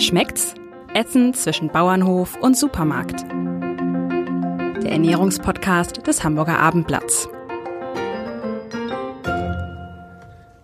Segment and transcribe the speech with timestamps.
[0.00, 0.54] Schmeckt's?
[0.94, 3.20] Essen zwischen Bauernhof und Supermarkt.
[4.82, 7.28] Der Ernährungspodcast des Hamburger Abendblatts.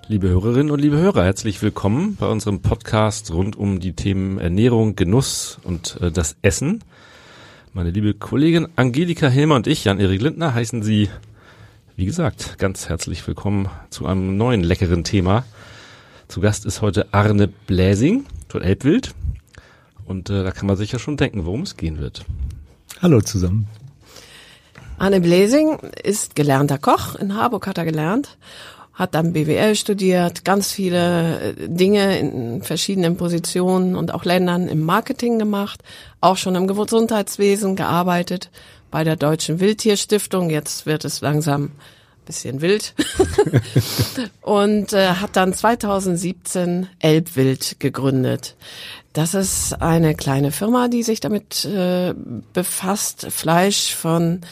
[0.09, 4.97] Liebe Hörerinnen und liebe Hörer, herzlich willkommen bei unserem Podcast rund um die Themen Ernährung,
[4.97, 6.83] Genuss und äh, das Essen.
[7.75, 11.11] Meine liebe Kollegin Angelika Hilmer und ich, Jan-Erik Lindner, heißen Sie,
[11.95, 15.45] wie gesagt, ganz herzlich willkommen zu einem neuen leckeren Thema.
[16.27, 19.15] Zu Gast ist heute Arne Bläsing von Elbwild.
[20.05, 22.25] Und äh, da kann man sich ja schon denken, worum es gehen wird.
[23.02, 23.66] Hallo zusammen.
[24.98, 27.16] Arne Bläsing ist gelernter Koch.
[27.16, 28.38] In Harburg hat er gelernt
[28.97, 34.83] hat dann BWL studiert, ganz viele äh, Dinge in verschiedenen Positionen und auch Ländern im
[34.85, 35.83] Marketing gemacht,
[36.23, 38.51] auch schon im Gesundheitswesen gearbeitet,
[38.91, 41.73] bei der Deutschen Wildtierstiftung, jetzt wird es langsam
[42.27, 42.95] bisschen wild
[44.43, 48.57] und äh, hat dann 2017 Elbwild gegründet.
[49.16, 52.13] Das ist eine kleine Firma, die sich damit äh,
[52.52, 54.43] befasst, Fleisch von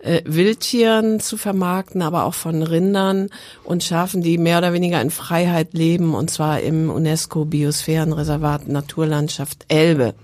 [0.00, 3.30] äh, Wildtieren zu vermarkten, aber auch von Rindern
[3.64, 10.14] und Schafen, die mehr oder weniger in Freiheit leben, und zwar im UNESCO-Biosphärenreservat Naturlandschaft Elbe.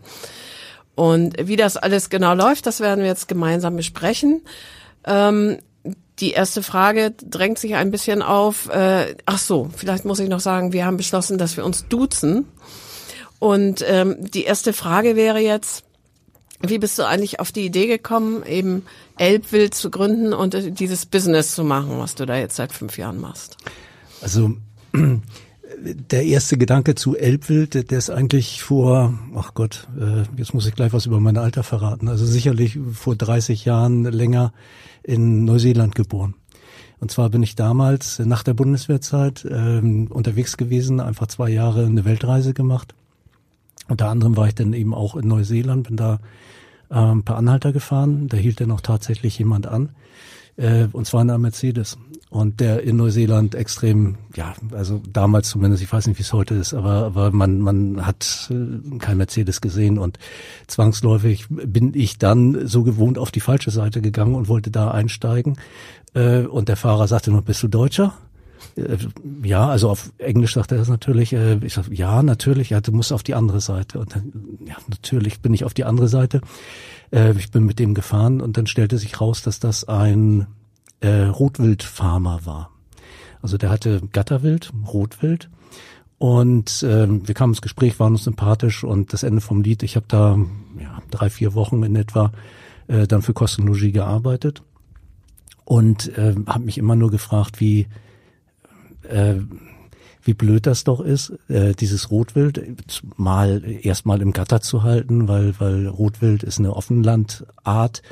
[0.94, 4.42] Und wie das alles genau läuft, das werden wir jetzt gemeinsam besprechen.
[5.06, 5.58] Ähm,
[6.20, 8.68] die erste Frage drängt sich ein bisschen auf.
[8.68, 12.46] Äh, ach so, vielleicht muss ich noch sagen, wir haben beschlossen, dass wir uns duzen.
[13.38, 15.84] Und ähm, die erste Frage wäre jetzt,
[16.60, 18.86] wie bist du eigentlich auf die Idee gekommen, eben
[19.18, 22.96] Elbwild zu gründen und äh, dieses Business zu machen, was du da jetzt seit fünf
[22.96, 23.58] Jahren machst?
[24.22, 24.52] Also
[25.78, 30.74] der erste Gedanke zu Elbwild, der ist eigentlich vor, ach Gott, äh, jetzt muss ich
[30.74, 34.52] gleich was über mein Alter verraten, also sicherlich vor 30 Jahren länger
[35.02, 36.34] in Neuseeland geboren.
[36.98, 42.04] Und zwar bin ich damals nach der Bundeswehrzeit ähm, unterwegs gewesen, einfach zwei Jahre eine
[42.04, 42.94] Weltreise gemacht.
[43.88, 46.20] Unter anderem war ich dann eben auch in Neuseeland, bin da
[46.90, 48.28] ähm, per Anhalter gefahren.
[48.28, 49.90] Da hielt dann auch tatsächlich jemand an.
[50.56, 51.98] Äh, und zwar in einer Mercedes.
[52.36, 56.54] Und der in Neuseeland extrem, ja, also damals zumindest, ich weiß nicht, wie es heute
[56.54, 60.18] ist, aber, aber man, man hat äh, kein Mercedes gesehen und
[60.66, 65.56] zwangsläufig bin ich dann so gewohnt auf die falsche Seite gegangen und wollte da einsteigen.
[66.12, 68.12] Äh, und der Fahrer sagte nur, bist du Deutscher?
[68.76, 68.98] Äh,
[69.42, 71.32] ja, also auf Englisch sagt er das natürlich.
[71.32, 72.68] Ich sag, ja, natürlich.
[72.68, 73.98] Ja, du musst auf die andere Seite.
[73.98, 74.30] Und dann,
[74.66, 76.42] ja, natürlich bin ich auf die andere Seite.
[77.38, 80.48] Ich bin mit dem gefahren und dann stellte sich raus, dass das ein
[81.00, 82.70] äh, Rotwildfarmer war.
[83.42, 85.50] Also der hatte Gatterwild, Rotwild.
[86.18, 89.96] Und ähm, wir kamen ins Gespräch, waren uns sympathisch und das Ende vom Lied, ich
[89.96, 90.38] habe da
[90.80, 92.32] ja, drei, vier Wochen in etwa
[92.88, 94.62] äh, dann für Kostenlogie gearbeitet
[95.66, 97.86] und äh, habe mich immer nur gefragt, wie
[99.02, 99.40] äh,
[100.26, 102.76] wie blöd das doch ist, äh, dieses Rotwild
[103.16, 108.02] mal erstmal im Gatter zu halten, weil, weil Rotwild ist eine Offenlandart,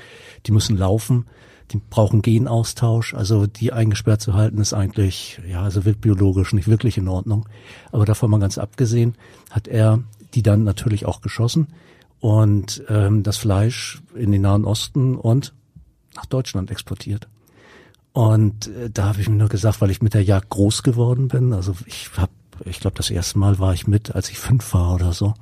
[0.47, 1.27] die müssen laufen,
[1.71, 6.99] die brauchen Genaustausch, also die eingesperrt zu halten ist eigentlich, ja, also wildbiologisch nicht wirklich
[6.99, 7.49] in Ordnung.
[7.91, 9.15] Aber davon mal ganz abgesehen,
[9.51, 10.01] hat er
[10.35, 11.69] die dann natürlich auch geschossen
[12.21, 15.55] und ähm, das Fleisch in den Nahen Osten und
[16.15, 17.29] nach Deutschland exportiert.
[18.13, 21.29] Und äh, da habe ich mir nur gesagt, weil ich mit der Jagd groß geworden
[21.29, 22.33] bin, also ich habe,
[22.65, 25.35] ich glaube, das erste Mal war ich mit, als ich fünf war oder so.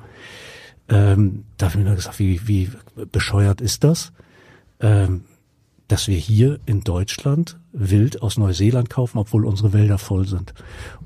[0.89, 2.71] Ähm, da habe ich mir nur gesagt, wie, wie
[3.11, 4.13] bescheuert ist das,
[4.81, 5.25] ähm,
[5.93, 10.55] dass wir hier in Deutschland Wild aus Neuseeland kaufen, obwohl unsere Wälder voll sind.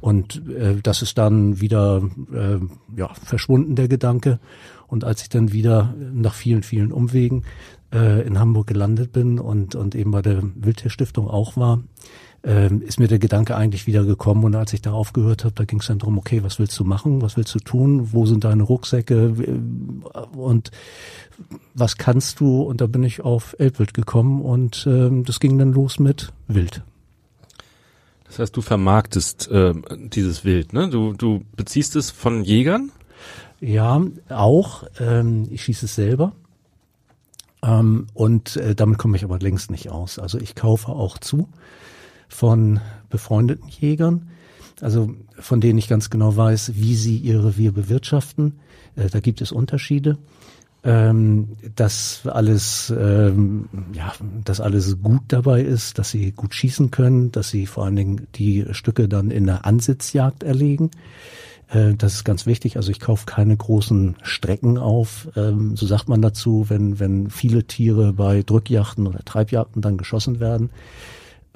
[0.00, 2.60] Und äh, das ist dann wieder äh,
[2.96, 4.38] ja, verschwunden, der Gedanke.
[4.86, 7.42] Und als ich dann wieder nach vielen, vielen Umwegen
[7.92, 11.82] äh, in Hamburg gelandet bin und, und eben bei der Wildtierstiftung auch war,
[12.46, 14.44] äh, ist mir der Gedanke eigentlich wieder gekommen.
[14.44, 16.84] Und als ich da aufgehört habe, da ging es dann darum, okay, was willst du
[16.84, 19.34] machen, was willst du tun, wo sind deine Rucksäcke
[20.34, 20.70] und
[21.74, 22.62] was kannst du?
[22.62, 26.82] Und da bin ich auf Elbwild gekommen und äh, das ging dann los mit Wild.
[28.24, 30.88] Das heißt, du vermarktest äh, dieses Wild, ne?
[30.88, 32.90] Du, du beziehst es von Jägern?
[33.60, 34.84] Ja, auch.
[35.00, 36.32] Ähm, ich schieße es selber.
[37.62, 40.18] Ähm, und äh, damit komme ich aber längst nicht aus.
[40.18, 41.48] Also ich kaufe auch zu
[42.28, 42.80] von
[43.10, 44.28] befreundeten Jägern,
[44.80, 48.60] also von denen ich ganz genau weiß, wie sie ihr Revier bewirtschaften.
[48.94, 50.18] Äh, da gibt es Unterschiede.
[50.84, 54.12] Ähm, dass alles, ähm, ja,
[54.44, 58.28] dass alles gut dabei ist, dass sie gut schießen können, dass sie vor allen Dingen
[58.36, 60.92] die Stücke dann in der Ansitzjagd erlegen.
[61.68, 62.76] Äh, das ist ganz wichtig.
[62.76, 65.28] Also ich kaufe keine großen Strecken auf.
[65.34, 70.38] Ähm, so sagt man dazu, wenn, wenn viele Tiere bei Drückjachten oder Treibjagden dann geschossen
[70.38, 70.70] werden.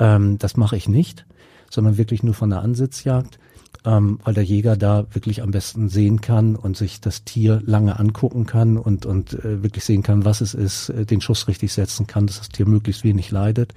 [0.00, 1.26] Ähm, das mache ich nicht,
[1.70, 3.38] sondern wirklich nur von der Ansitzjagd.
[3.85, 7.99] ähm, weil der Jäger da wirklich am besten sehen kann und sich das Tier lange
[7.99, 11.73] angucken kann und, und äh, wirklich sehen kann, was es ist, äh, den Schuss richtig
[11.73, 13.73] setzen kann, dass das Tier möglichst wenig leidet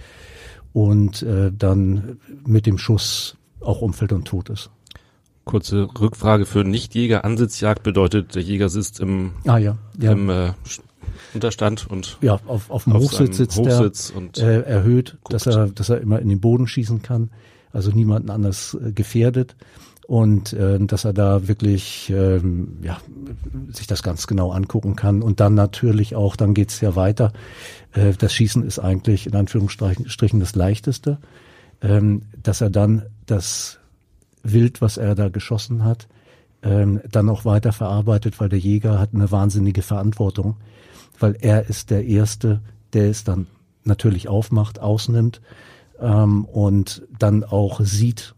[0.74, 4.70] und äh, dann mit dem Schuss auch umfällt und tot ist.
[5.46, 7.24] Kurze Rückfrage für Nichtjäger.
[7.24, 10.12] Ansitzjagd bedeutet, der Jäger sitzt im, ah, ja, ja.
[10.12, 10.54] im äh,
[11.34, 15.34] Unterstand und ja, auf, auf dem auf Hochsitz sitzt Hochsitz er und äh, erhöht, guckt.
[15.34, 17.32] dass er, dass er immer in den Boden schießen kann,
[17.72, 19.56] also niemanden anders äh, gefährdet
[20.08, 23.00] und äh, dass er da wirklich ähm, ja,
[23.72, 27.32] sich das ganz genau angucken kann und dann natürlich auch, dann geht's ja weiter.
[27.94, 31.20] Äh, das Schießen ist eigentlich in Anführungsstrichen das Leichteste,
[31.82, 33.80] ähm, dass er dann das
[34.44, 36.08] Wild, was er da geschossen hat,
[36.64, 40.56] ähm, dann auch weiter verarbeitet, weil der Jäger hat eine wahnsinnige Verantwortung,
[41.20, 42.62] weil er ist der Erste,
[42.94, 43.48] der es dann
[43.84, 45.42] natürlich aufmacht, ausnimmt
[46.00, 48.34] ähm, und dann auch sieht,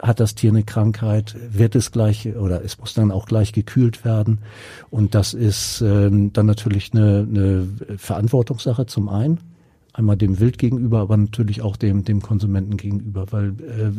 [0.00, 4.04] hat das Tier eine Krankheit, wird es gleich oder es muss dann auch gleich gekühlt
[4.04, 4.38] werden.
[4.90, 7.68] Und das ist ähm, dann natürlich eine, eine
[7.98, 9.38] Verantwortungssache zum einen,
[9.92, 13.90] einmal dem Wild gegenüber, aber natürlich auch dem, dem Konsumenten gegenüber, weil äh,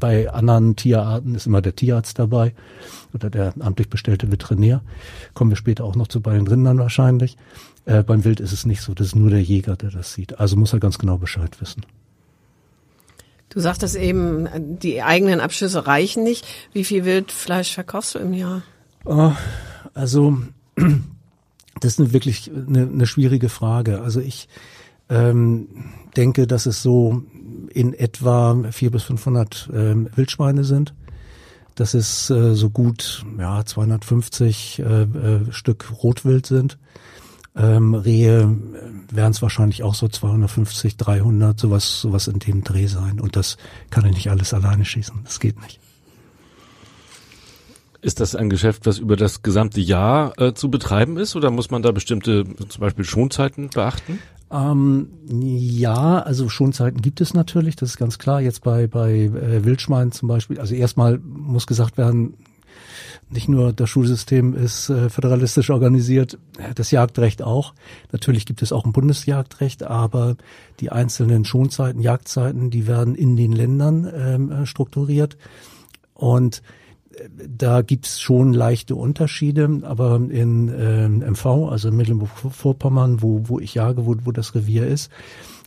[0.00, 2.52] bei anderen Tierarten ist immer der Tierarzt dabei
[3.12, 4.82] oder der amtlich bestellte Veterinär.
[5.34, 7.36] Kommen wir später auch noch zu bei den Rindern wahrscheinlich.
[7.84, 10.40] Äh, beim Wild ist es nicht so, das ist nur der Jäger, der das sieht.
[10.40, 11.84] Also muss er ganz genau Bescheid wissen.
[13.50, 14.48] Du sagtest eben,
[14.80, 16.44] die eigenen Abschüsse reichen nicht.
[16.72, 18.62] Wie viel Wildfleisch verkaufst du im Jahr?
[19.04, 19.30] Oh,
[19.92, 20.38] also
[21.80, 24.00] das ist wirklich eine, eine schwierige Frage.
[24.00, 24.48] Also ich
[25.08, 25.68] ähm,
[26.16, 27.22] denke, dass es so
[27.70, 30.94] in etwa vier bis 500 ähm, Wildschweine sind.
[31.74, 36.78] Dass es äh, so gut ja 250 äh, äh, Stück Rotwild sind.
[37.56, 42.86] Ähm, Rehe äh, werden es wahrscheinlich auch so 250, 300, sowas, sowas in dem Dreh
[42.86, 43.20] sein.
[43.20, 43.56] Und das
[43.90, 45.20] kann ich nicht alles alleine schießen.
[45.24, 45.80] Das geht nicht.
[48.04, 51.70] Ist das ein Geschäft, das über das gesamte Jahr äh, zu betreiben ist oder muss
[51.70, 54.18] man da bestimmte zum Beispiel Schonzeiten beachten?
[54.54, 58.40] Ähm, ja, also Schonzeiten gibt es natürlich, das ist ganz klar.
[58.40, 62.34] Jetzt bei, bei äh, Wildschweinen zum Beispiel, also erstmal muss gesagt werden,
[63.30, 66.38] nicht nur das Schulsystem ist äh, föderalistisch organisiert,
[66.76, 67.74] das Jagdrecht auch.
[68.12, 70.36] Natürlich gibt es auch ein Bundesjagdrecht, aber
[70.78, 75.36] die einzelnen Schonzeiten, Jagdzeiten, die werden in den Ländern ähm, äh, strukturiert.
[76.12, 76.83] Und äh,
[77.48, 83.74] da gibt's schon leichte Unterschiede, aber in ähm, MV, also in Mecklenburg-Vorpommern, wo, wo ich
[83.74, 85.10] jage, wo, wo das Revier ist,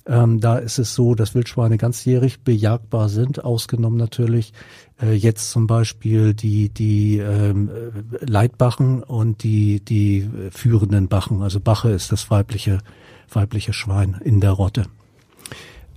[0.07, 4.53] ähm, da ist es so, dass Wildschweine ganzjährig bejagbar sind, ausgenommen natürlich
[5.01, 7.69] äh, jetzt zum Beispiel die die ähm,
[8.21, 11.41] Leitbachen und die die führenden Bachen.
[11.41, 12.79] Also Bache ist das weibliche
[13.29, 14.85] weibliche Schwein in der Rotte.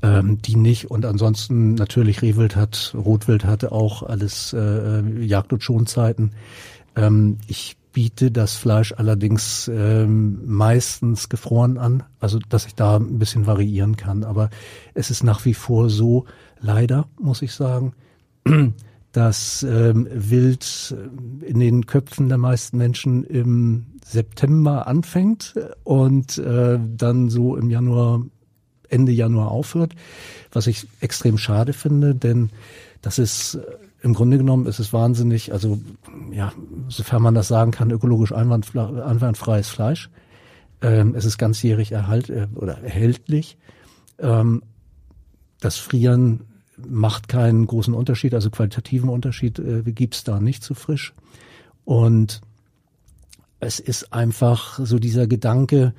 [0.03, 5.63] Ähm, die nicht und ansonsten natürlich Rehwild hat, Rotwild hatte auch alles äh, Jagd- und
[5.63, 6.33] Schonzeiten.
[6.97, 13.19] Ähm, ich biete das Fleisch allerdings ähm, meistens gefroren an, also dass ich da ein
[13.19, 14.25] bisschen variieren kann.
[14.25, 14.51] Aber
[14.95, 16.25] es ist nach wie vor so,
[16.61, 17.93] leider muss ich sagen,
[19.13, 20.95] dass ähm, Wild
[21.43, 25.55] in den Köpfen der meisten Menschen im September anfängt
[25.85, 28.25] und äh, dann so im Januar,
[28.91, 29.95] Ende Januar aufhört,
[30.53, 32.51] was ich extrem schade finde, denn
[33.03, 33.59] das ist
[34.03, 35.79] im Grunde genommen ist es wahnsinnig, also
[36.33, 36.53] ja,
[36.89, 40.11] sofern man das sagen kann, ökologisch einwandfreies Fleisch.
[40.83, 43.59] Ähm, es ist ganzjährig erhalt äh, oder erhältlich.
[44.19, 44.63] Ähm,
[45.61, 46.41] das Frieren
[46.89, 51.13] macht keinen großen Unterschied, also qualitativen Unterschied äh, gibt's da nicht zu frisch.
[51.85, 52.41] Und
[53.59, 55.93] es ist einfach so dieser Gedanke,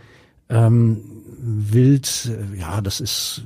[0.52, 1.02] ähm,
[1.44, 3.44] Wild, ja, das ist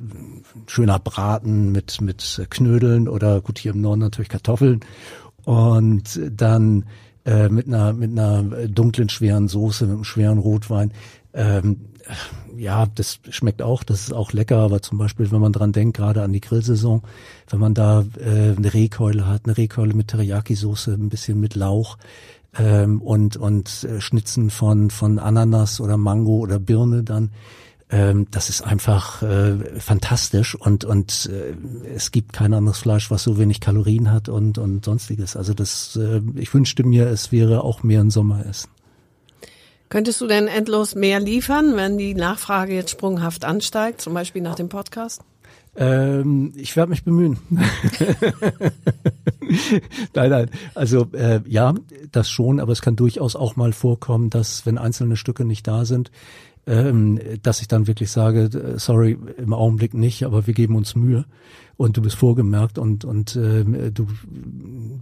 [0.68, 4.82] schöner Braten mit, mit Knödeln oder gut, hier im Norden natürlich Kartoffeln.
[5.46, 6.86] Und dann
[7.26, 10.92] äh, mit einer mit einer dunklen schweren Soße, mit einem schweren Rotwein.
[11.34, 11.78] Ähm,
[12.58, 15.98] ja, das schmeckt auch, das ist auch lecker, aber zum Beispiel, wenn man dran denkt,
[15.98, 17.02] gerade an die Grillsaison,
[17.50, 21.98] wenn man da äh, eine Rehkeule hat, eine Rehkeule mit Teriyaki-Soße, ein bisschen mit Lauch,
[22.58, 27.32] ähm, und und äh, Schnitzen von von Ananas oder Mango oder Birne dann
[27.90, 31.56] ähm, das ist einfach äh, fantastisch und und äh,
[31.94, 35.36] es gibt kein anderes Fleisch, was so wenig Kalorien hat und und sonstiges.
[35.36, 38.72] Also das, äh, ich wünschte mir, es wäre auch mehr ein Sommeressen.
[39.90, 44.56] Könntest du denn endlos mehr liefern, wenn die Nachfrage jetzt sprunghaft ansteigt, zum Beispiel nach
[44.56, 45.22] dem Podcast?
[45.78, 47.38] Ähm, ich werde mich bemühen.
[50.14, 50.50] nein, nein.
[50.74, 51.74] Also äh, ja,
[52.12, 55.84] das schon, aber es kann durchaus auch mal vorkommen, dass wenn einzelne Stücke nicht da
[55.84, 56.12] sind,
[56.68, 60.96] ähm, dass ich dann wirklich sage, äh, sorry, im Augenblick nicht, aber wir geben uns
[60.96, 61.26] Mühe
[61.78, 64.08] und du bist vorgemerkt und und äh, du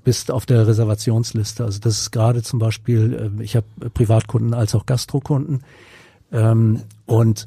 [0.04, 1.64] bist auf der Reservationsliste.
[1.64, 5.64] Also das ist gerade zum Beispiel, äh, ich habe Privatkunden als auch Gastrokunden
[6.32, 7.46] ähm, und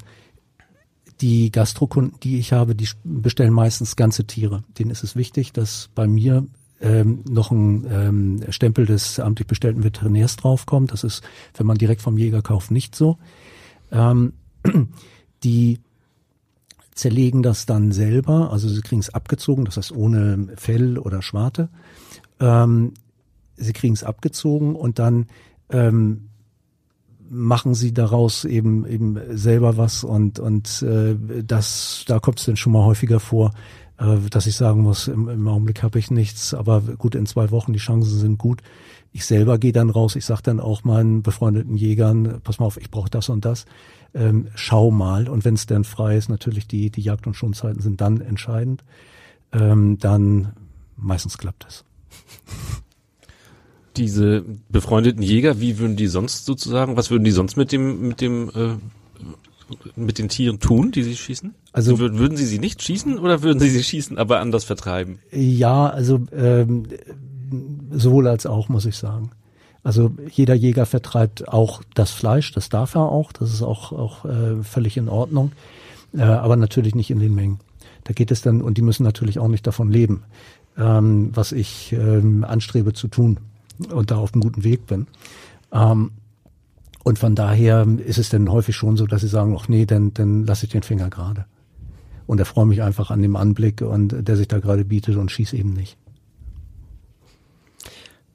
[1.21, 4.63] die Gastrokunden, die ich habe, die bestellen meistens ganze Tiere.
[4.77, 6.45] Denen ist es wichtig, dass bei mir
[6.79, 10.91] ähm, noch ein ähm, Stempel des amtlich bestellten Veterinärs draufkommt.
[10.91, 11.23] Das ist,
[11.55, 13.17] wenn man direkt vom Jäger kauft, nicht so.
[13.91, 14.33] Ähm,
[15.43, 15.79] die
[16.93, 21.69] zerlegen das dann selber, also sie kriegen es abgezogen, das heißt ohne Fell oder Schwarte.
[22.39, 22.93] Ähm,
[23.55, 25.27] sie kriegen es abgezogen und dann
[25.69, 26.29] ähm,
[27.29, 32.57] machen sie daraus eben eben selber was und und äh, das da kommt es dann
[32.57, 33.51] schon mal häufiger vor,
[33.97, 37.51] äh, dass ich sagen muss, im, im Augenblick habe ich nichts, aber gut in zwei
[37.51, 38.61] Wochen die Chancen sind gut.
[39.11, 42.77] Ich selber gehe dann raus, ich sage dann auch meinen befreundeten Jägern, pass mal auf,
[42.77, 43.65] ich brauche das und das.
[44.13, 47.81] Ähm, schau mal und wenn es dann frei ist, natürlich die die Jagd- und Schonzeiten
[47.81, 48.83] sind dann entscheidend.
[49.51, 50.53] Ähm, dann
[50.95, 51.85] meistens klappt es
[53.97, 58.21] diese befreundeten Jäger, wie würden die sonst sozusagen, was würden die sonst mit dem, mit
[58.21, 58.75] dem, äh,
[59.95, 61.53] mit den Tieren tun, die sie schießen?
[61.73, 65.19] Also würden, würden sie sie nicht schießen oder würden sie sie schießen, aber anders vertreiben?
[65.31, 66.87] Ja, also ähm,
[67.91, 69.31] sowohl als auch, muss ich sagen.
[69.83, 74.25] Also jeder Jäger vertreibt auch das Fleisch, das darf er auch, das ist auch, auch
[74.25, 75.51] äh, völlig in Ordnung,
[76.13, 77.59] äh, aber natürlich nicht in den Mengen.
[78.03, 80.23] Da geht es dann, und die müssen natürlich auch nicht davon leben,
[80.77, 83.39] ähm, was ich ähm, anstrebe zu tun
[83.91, 85.07] und da auf einem guten Weg bin.
[85.71, 86.11] Ähm,
[87.03, 90.13] und von daher ist es dann häufig schon so, dass sie sagen, ach nee, dann,
[90.13, 91.45] dann lasse ich den Finger gerade.
[92.25, 95.31] Und er freut mich einfach an dem Anblick und der sich da gerade bietet und
[95.31, 95.97] schießt eben nicht.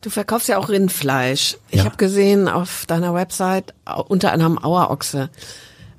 [0.01, 1.59] Du verkaufst ja auch Rindfleisch.
[1.69, 1.85] Ich ja.
[1.85, 3.75] habe gesehen auf deiner Website
[4.09, 5.31] unter anderem Auerochse.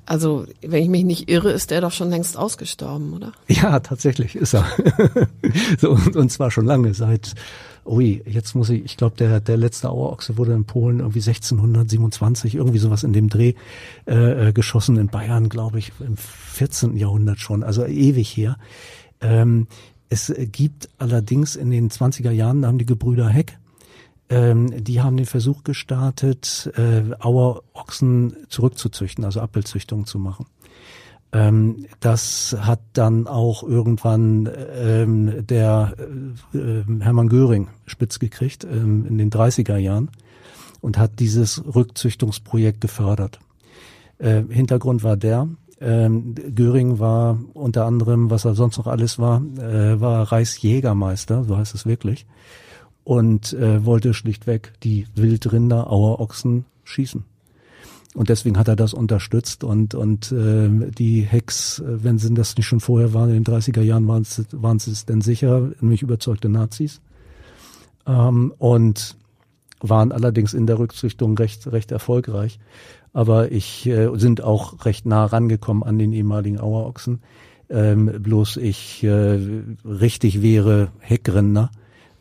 [0.06, 3.32] Also, wenn ich mich nicht irre, ist der doch schon längst ausgestorben, oder?
[3.48, 4.66] Ja, tatsächlich ist er.
[5.78, 7.34] so, und, und zwar schon lange, seit
[7.86, 12.54] ui, jetzt muss ich, ich glaube, der, der letzte Auerochse wurde in Polen irgendwie 1627,
[12.54, 13.54] irgendwie sowas in dem Dreh
[14.06, 16.96] äh, äh, geschossen, in Bayern, glaube ich, im 14.
[16.96, 18.56] Jahrhundert schon, also ewig her.
[19.20, 19.66] Ähm,
[20.08, 23.58] es gibt allerdings in den 20er Jahren, da haben die Gebrüder Heck,
[24.30, 30.46] ähm, die haben den Versuch gestartet, äh, Auerochsen zurückzuzüchten, also Abbildzüchtung zu machen.
[31.32, 35.94] Ähm, das hat dann auch irgendwann ähm, der
[36.54, 40.10] äh, Hermann Göring spitz gekriegt ähm, in den 30er Jahren
[40.80, 43.40] und hat dieses Rückzüchtungsprojekt gefördert.
[44.18, 45.48] Äh, Hintergrund war der,
[45.80, 51.56] ähm, Göring war unter anderem, was er sonst noch alles war, äh, war Reichsjägermeister, so
[51.56, 52.26] heißt es wirklich,
[53.04, 57.24] und äh, wollte schlichtweg die Wildrinder, Auerochsen schießen.
[58.14, 62.56] Und deswegen hat er das unterstützt und, und äh, die Hacks, äh, wenn sie das
[62.56, 65.72] nicht schon vorher waren, in den 30er Jahren waren es, waren sie es denn sicher,
[65.80, 67.00] nämlich überzeugte Nazis.
[68.06, 69.16] Ähm, und
[69.80, 72.60] waren allerdings in der Rückzüchtung recht, recht erfolgreich.
[73.12, 77.20] Aber ich äh, sind auch recht nah rangekommen an den ehemaligen Auerochsen.
[77.68, 79.38] Ähm, bloß ich äh,
[79.84, 81.70] richtig wäre Heckrinder,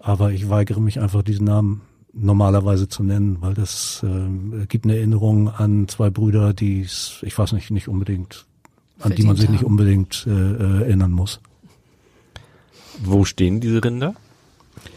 [0.03, 1.81] aber ich weigere mich einfach diesen Namen
[2.13, 7.53] normalerweise zu nennen, weil das äh, gibt eine Erinnerung an zwei Brüder, die ich weiß
[7.53, 8.45] nicht, nicht unbedingt,
[8.97, 9.53] an Verdient die man sich haben.
[9.53, 11.39] nicht unbedingt äh, äh, erinnern muss.
[13.01, 14.13] Wo stehen diese Rinder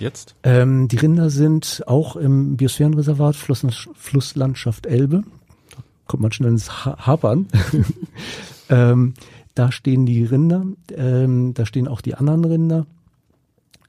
[0.01, 0.35] jetzt?
[0.43, 5.23] Ähm, die Rinder sind auch im Biosphärenreservat Fluss, Flusslandschaft Elbe.
[5.71, 7.47] Da kommt man schnell ins ha Hapern.
[8.69, 9.15] ähm,
[9.55, 12.87] da stehen die Rinder, ähm, da stehen auch die anderen Rinder.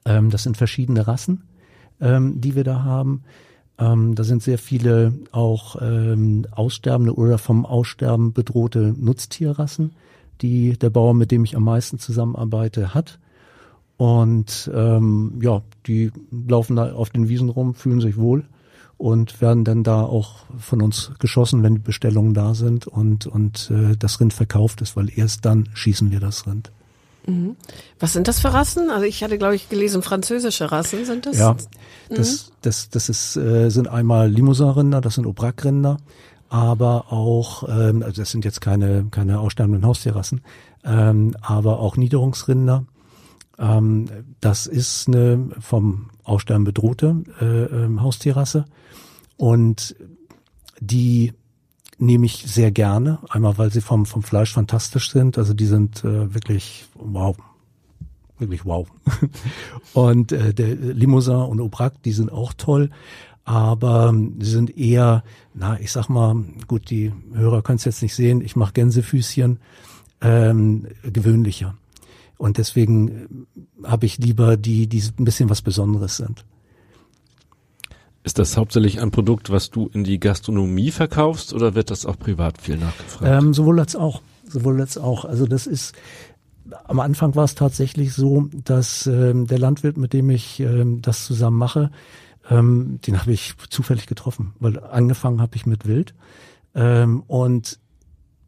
[0.04, 1.42] Ähm, das sind verschiedene Rassen
[2.00, 3.22] ähm, die wir da haben.
[3.78, 9.92] Ähm, da sind sehr viele auch ähm, aussterbende oder vom Aussterben bedrohte Nutztierrassen,
[10.40, 13.18] die der Bauer, mit dem ich am meisten zusammenarbeite, hat.
[13.96, 18.44] Und ähm, ja, die laufen da auf den Wiesen rum, fühlen sich wohl
[18.96, 23.70] und werden dann da auch von uns geschossen, wenn die Bestellungen da sind und, und
[23.70, 26.70] äh, das Rind verkauft ist, weil erst dann schießen wir das Rind.
[27.28, 27.56] Mhm.
[28.00, 28.90] Was sind das für Rassen?
[28.90, 31.38] Also ich hatte, glaube ich, gelesen, französische Rassen sind das?
[31.38, 31.56] Ja,
[32.08, 32.52] das, mhm.
[32.62, 35.98] das, das ist, äh, sind einmal Limousin-Rinder, das sind Aubrac-Rinder,
[36.48, 40.40] aber auch, ähm, also das sind jetzt keine, keine aussterbenden Haustierrassen,
[40.84, 42.86] ähm, aber auch Niederungsrinder.
[43.58, 44.06] Ähm,
[44.40, 48.64] das ist eine vom Aussterben bedrohte äh, äh, Haustierrasse
[49.36, 49.96] und
[50.80, 51.34] die
[51.98, 53.18] nehme ich sehr gerne.
[53.28, 55.38] Einmal, weil sie vom, vom Fleisch fantastisch sind.
[55.38, 57.36] Also die sind äh, wirklich wow.
[58.38, 58.88] Wirklich wow.
[59.94, 62.90] und äh, der Limousin und Aubrac, die sind auch toll.
[63.48, 65.24] aber sie sind eher,
[65.54, 69.58] na, ich sag mal, gut, die Hörer können es jetzt nicht sehen, ich mache Gänsefüßchen,
[70.20, 71.74] ähm, gewöhnlicher.
[72.36, 76.44] Und deswegen äh, habe ich lieber die, die ein bisschen was Besonderes sind.
[78.28, 82.18] Ist das hauptsächlich ein Produkt, was du in die Gastronomie verkaufst oder wird das auch
[82.18, 83.42] privat viel nachgefragt?
[83.42, 84.20] Ähm, sowohl als auch.
[84.46, 85.24] Sowohl als auch.
[85.24, 85.94] Also das ist,
[86.84, 91.24] am Anfang war es tatsächlich so, dass ähm, der Landwirt, mit dem ich ähm, das
[91.24, 91.90] zusammen mache,
[92.50, 96.12] ähm, den habe ich zufällig getroffen, weil angefangen habe ich mit Wild.
[96.74, 97.78] Ähm, und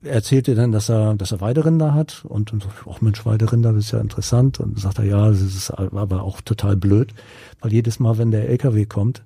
[0.03, 3.87] er erzählte dann, dass er, dass er Weiderinder hat und, und auch Mensch, Weiderinder, das
[3.87, 4.61] ist ja interessant.
[4.61, 7.15] Und sagt er, ja, das ist aber auch total blöd,
[7.63, 9.23] weil jedes Mal, wenn der LKW kommt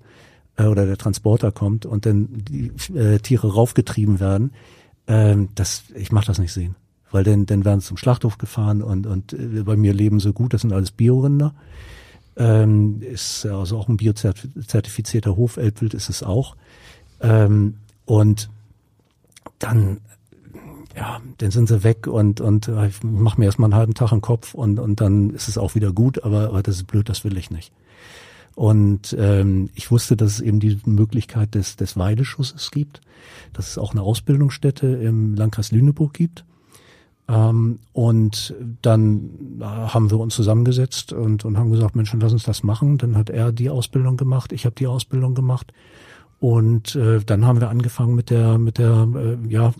[0.56, 4.52] äh, oder der Transporter kommt und dann die äh, Tiere raufgetrieben werden,
[5.06, 6.76] ähm, das, ich mache das nicht sehen.
[7.10, 10.32] Weil dann, dann werden sie zum Schlachthof gefahren und, und äh, bei mir leben so
[10.32, 11.54] gut, das sind alles Biorinder.
[12.36, 16.56] Ähm, ist also auch ein biozertifizierter Hof, Elbwild ist es auch.
[17.20, 17.74] Ähm,
[18.06, 18.50] und
[19.60, 20.00] dann
[20.96, 24.12] ja, dann sind sie weg und und äh, ich mache mir erstmal einen halben Tag
[24.12, 27.08] im Kopf und und dann ist es auch wieder gut, aber, aber das ist blöd,
[27.08, 27.72] das will ich nicht.
[28.54, 33.00] Und ähm, ich wusste, dass es eben die Möglichkeit des des Weideschusses gibt,
[33.52, 36.44] dass es auch eine Ausbildungsstätte im Landkreis Lüneburg gibt.
[37.26, 42.62] Ähm, und dann haben wir uns zusammengesetzt und, und haben gesagt, Mensch, lass uns das
[42.62, 42.98] machen.
[42.98, 45.72] Dann hat er die Ausbildung gemacht, ich habe die Ausbildung gemacht.
[46.38, 49.72] Und äh, dann haben wir angefangen mit der mit der äh, ja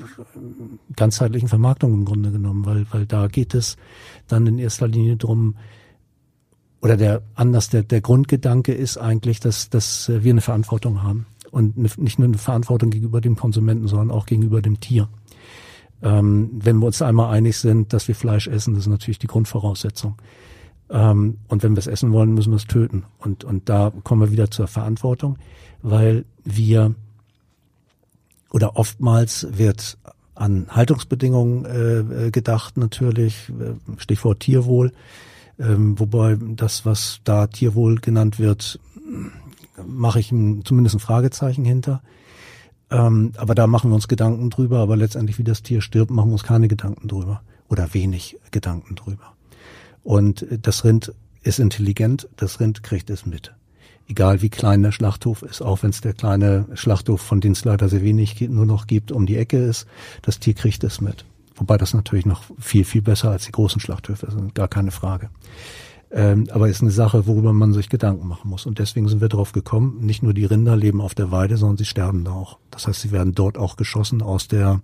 [0.97, 3.77] ganzheitlichen Vermarktung im Grunde genommen, weil weil da geht es
[4.29, 5.57] dann in erster Linie drum
[6.85, 11.79] oder der anders der der Grundgedanke ist eigentlich, dass dass wir eine Verantwortung haben und
[11.79, 15.09] nicht nur eine Verantwortung gegenüber dem Konsumenten, sondern auch gegenüber dem Tier.
[16.03, 19.29] Ähm, wenn wir uns einmal einig sind, dass wir Fleisch essen, das ist natürlich die
[19.29, 20.17] Grundvoraussetzung.
[20.91, 23.05] Ähm, und wenn wir es essen wollen, müssen wir es töten.
[23.19, 25.39] Und, und da kommen wir wieder zur Verantwortung,
[25.81, 26.95] weil wir
[28.51, 29.97] oder oftmals wird
[30.35, 34.93] an Haltungsbedingungen äh, gedacht natürlich, äh, Stichwort Tierwohl,
[35.59, 38.79] ähm, wobei das, was da Tierwohl genannt wird,
[39.87, 42.03] mache ich zumindest ein Fragezeichen hinter.
[42.91, 46.29] Ähm, aber da machen wir uns Gedanken drüber, aber letztendlich, wie das Tier stirbt, machen
[46.31, 49.35] wir uns keine Gedanken drüber oder wenig Gedanken drüber.
[50.03, 53.55] Und das Rind ist intelligent, das Rind kriegt es mit.
[54.07, 57.65] Egal wie klein der Schlachthof ist, auch wenn es der kleine Schlachthof, von dem es
[57.65, 59.87] leider sehr wenig nur noch gibt, um die Ecke ist,
[60.21, 61.25] das Tier kriegt es mit.
[61.65, 65.31] Wobei das natürlich noch viel, viel besser als die großen Schlachthöfe sind, gar keine Frage.
[66.11, 68.67] Ähm, aber ist eine Sache, worüber man sich Gedanken machen muss.
[68.67, 71.79] Und deswegen sind wir darauf gekommen, nicht nur die Rinder leben auf der Weide, sondern
[71.79, 72.59] sie sterben da auch.
[72.71, 74.83] Das heißt, sie werden dort auch geschossen aus der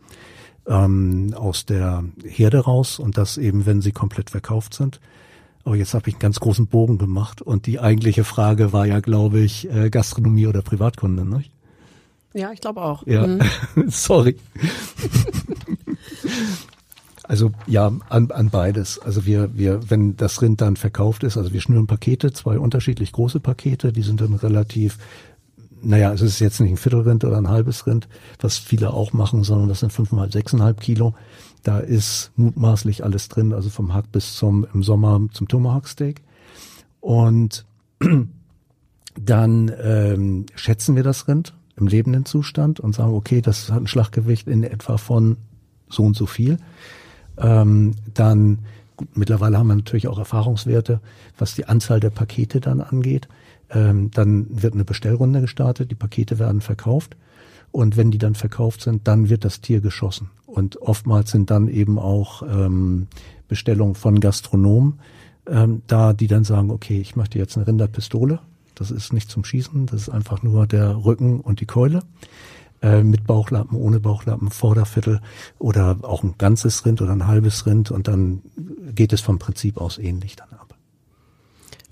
[0.66, 5.00] ähm, aus der Herde raus und das eben, wenn sie komplett verkauft sind.
[5.64, 9.00] Aber jetzt habe ich einen ganz großen Bogen gemacht und die eigentliche Frage war ja,
[9.00, 11.44] glaube ich, äh, Gastronomie oder Privatkunde, ne?
[12.32, 13.06] Ja, ich glaube auch.
[13.06, 13.42] Ja, mhm.
[13.88, 14.38] sorry.
[17.24, 18.98] also ja, an, an beides.
[18.98, 23.12] Also wir, wir, wenn das Rind dann verkauft ist, also wir schnüren Pakete, zwei unterschiedlich
[23.12, 24.98] große Pakete, die sind dann relativ
[25.82, 28.08] naja, es ist jetzt nicht ein Viertelrind oder ein halbes Rind,
[28.40, 31.14] was viele auch machen, sondern das sind fünfeinhalb, sechseinhalb Kilo.
[31.62, 36.22] Da ist mutmaßlich alles drin, also vom Hack bis zum im Sommer zum Tomahawk Steak.
[37.00, 37.64] Und
[39.20, 43.86] dann ähm, schätzen wir das Rind im lebenden Zustand und sagen, okay, das hat ein
[43.86, 45.38] Schlaggewicht in etwa von
[45.90, 46.58] so und so viel.
[47.38, 48.60] Ähm, dann
[48.96, 51.00] gut, mittlerweile haben wir natürlich auch Erfahrungswerte,
[51.38, 53.28] was die Anzahl der Pakete dann angeht.
[53.70, 57.16] Ähm, dann wird eine Bestellrunde gestartet, die Pakete werden verkauft
[57.72, 60.30] und wenn die dann verkauft sind, dann wird das Tier geschossen.
[60.46, 63.06] Und oftmals sind dann eben auch ähm,
[63.48, 65.00] Bestellungen von Gastronomen
[65.46, 68.40] ähm, da, die dann sagen, okay, ich möchte jetzt eine Rinderpistole.
[68.74, 72.00] Das ist nicht zum Schießen, das ist einfach nur der Rücken und die Keule.
[72.82, 75.20] Äh, mit Bauchlappen, ohne Bauchlappen, Vorderviertel
[75.58, 78.40] oder auch ein ganzes Rind oder ein halbes Rind und dann
[78.94, 80.74] geht es vom Prinzip aus ähnlich dann ab.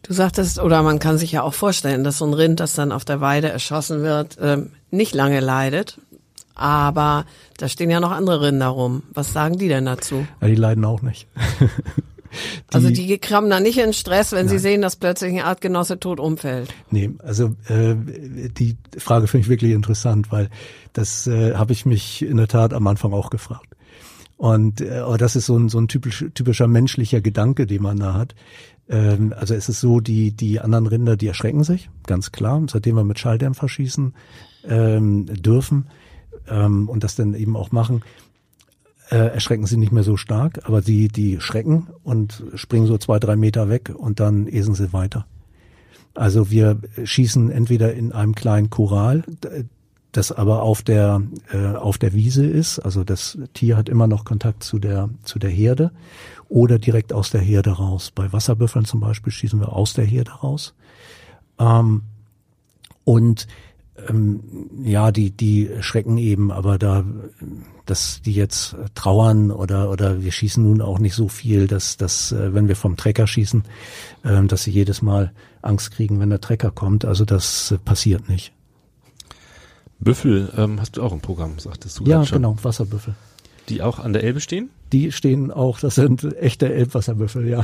[0.02, 2.92] Du sagtest, oder man kann sich ja auch vorstellen, dass so ein Rind, das dann
[2.92, 6.00] auf der Weide erschossen wird, ähm, nicht lange leidet.
[6.54, 7.26] Aber
[7.58, 9.02] da stehen ja noch andere Rinder rum.
[9.12, 10.26] Was sagen die denn dazu?
[10.40, 11.28] Ja, die leiden auch nicht.
[12.30, 14.48] die, also die kramen da nicht in Stress, wenn nein.
[14.48, 16.74] sie sehen, dass plötzlich ein Artgenosse tot umfällt.
[16.90, 20.48] Nee, also äh, die Frage finde ich wirklich interessant, weil
[20.92, 23.74] das äh, habe ich mich in der Tat am Anfang auch gefragt.
[24.36, 28.14] Und äh, das ist so ein, so ein typisch, typischer menschlicher Gedanke, den man da
[28.14, 28.34] hat.
[28.88, 32.96] Ähm, also es ist so, die, die anderen Rinder, die erschrecken sich, ganz klar, seitdem
[32.96, 34.14] wir mit Schalldämpfer schießen
[34.64, 35.88] ähm, dürfen
[36.48, 38.02] ähm, und das dann eben auch machen,
[39.10, 43.18] äh, erschrecken sie nicht mehr so stark, aber sie, die schrecken und springen so zwei,
[43.18, 45.26] drei Meter weg und dann esen sie weiter.
[46.14, 49.22] Also wir schießen entweder in einem kleinen Choral,
[50.12, 54.24] das aber auf der äh, auf der Wiese ist, also das Tier hat immer noch
[54.24, 55.92] Kontakt zu der zu der Herde
[56.48, 58.10] oder direkt aus der Herde raus.
[58.14, 60.74] Bei Wasserbüffeln zum Beispiel schießen wir aus der Herde raus.
[61.58, 62.02] Ähm,
[63.04, 63.46] und
[64.08, 64.40] ähm,
[64.82, 67.04] ja, die die schrecken eben, aber da
[67.90, 72.32] dass die jetzt trauern oder oder wir schießen nun auch nicht so viel, dass dass
[72.32, 73.64] äh, wenn wir vom Trecker schießen,
[74.24, 77.04] äh, dass sie jedes Mal Angst kriegen, wenn der Trecker kommt.
[77.04, 78.52] Also das äh, passiert nicht.
[80.00, 82.38] Büffel ähm, hast du auch im Programm, sagtest du Ja, schon.
[82.38, 83.14] genau, Wasserbüffel.
[83.68, 84.70] Die auch an der Elbe stehen?
[84.92, 87.62] Die stehen auch, das sind echte Elbwasserbüffel, ja.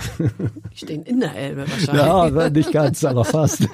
[0.72, 2.34] Die stehen in der Elbe wahrscheinlich.
[2.37, 3.66] Ja, nicht ganz, aber fast.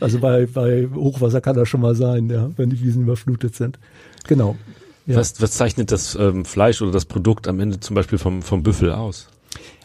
[0.00, 3.78] Also bei, bei Hochwasser kann das schon mal sein, ja, wenn die Wiesen überflutet sind.
[4.26, 4.56] Genau.
[5.06, 5.16] Ja.
[5.16, 8.62] Was, was zeichnet das ähm, Fleisch oder das Produkt am Ende zum Beispiel vom, vom
[8.62, 9.28] Büffel aus?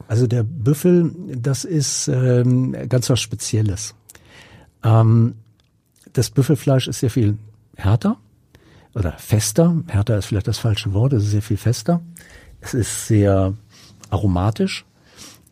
[0.07, 3.95] Also der Büffel, das ist ähm, ganz was Spezielles.
[4.83, 5.35] Ähm,
[6.13, 7.37] das Büffelfleisch ist sehr viel
[7.75, 8.17] härter
[8.95, 9.83] oder fester.
[9.87, 12.01] Härter ist vielleicht das falsche Wort, es ist sehr viel fester.
[12.61, 13.53] Es ist sehr
[14.09, 14.85] aromatisch,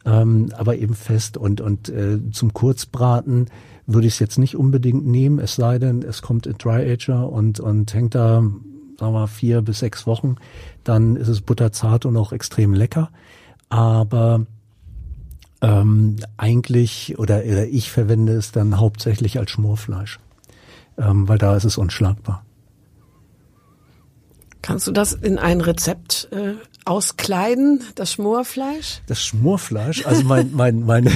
[0.06, 3.48] ähm, aber eben fest und, und äh, zum Kurzbraten
[3.88, 7.30] würde ich es jetzt nicht unbedingt nehmen, es sei denn, es kommt in Dry Ager
[7.30, 8.44] und, und hängt da,
[9.00, 10.36] sagen wir vier bis sechs Wochen,
[10.84, 13.10] dann ist es butterzart und auch extrem lecker.
[13.70, 14.46] Aber
[15.62, 20.20] ähm, eigentlich oder, oder ich verwende es dann hauptsächlich als Schmorfleisch,
[20.98, 22.44] ähm, weil da ist es unschlagbar.
[24.62, 26.56] Kannst du das in ein Rezept äh,
[26.86, 29.02] auskleiden, das Schmorfleisch?
[29.06, 31.08] Das Schmorfleisch, also mein mein mein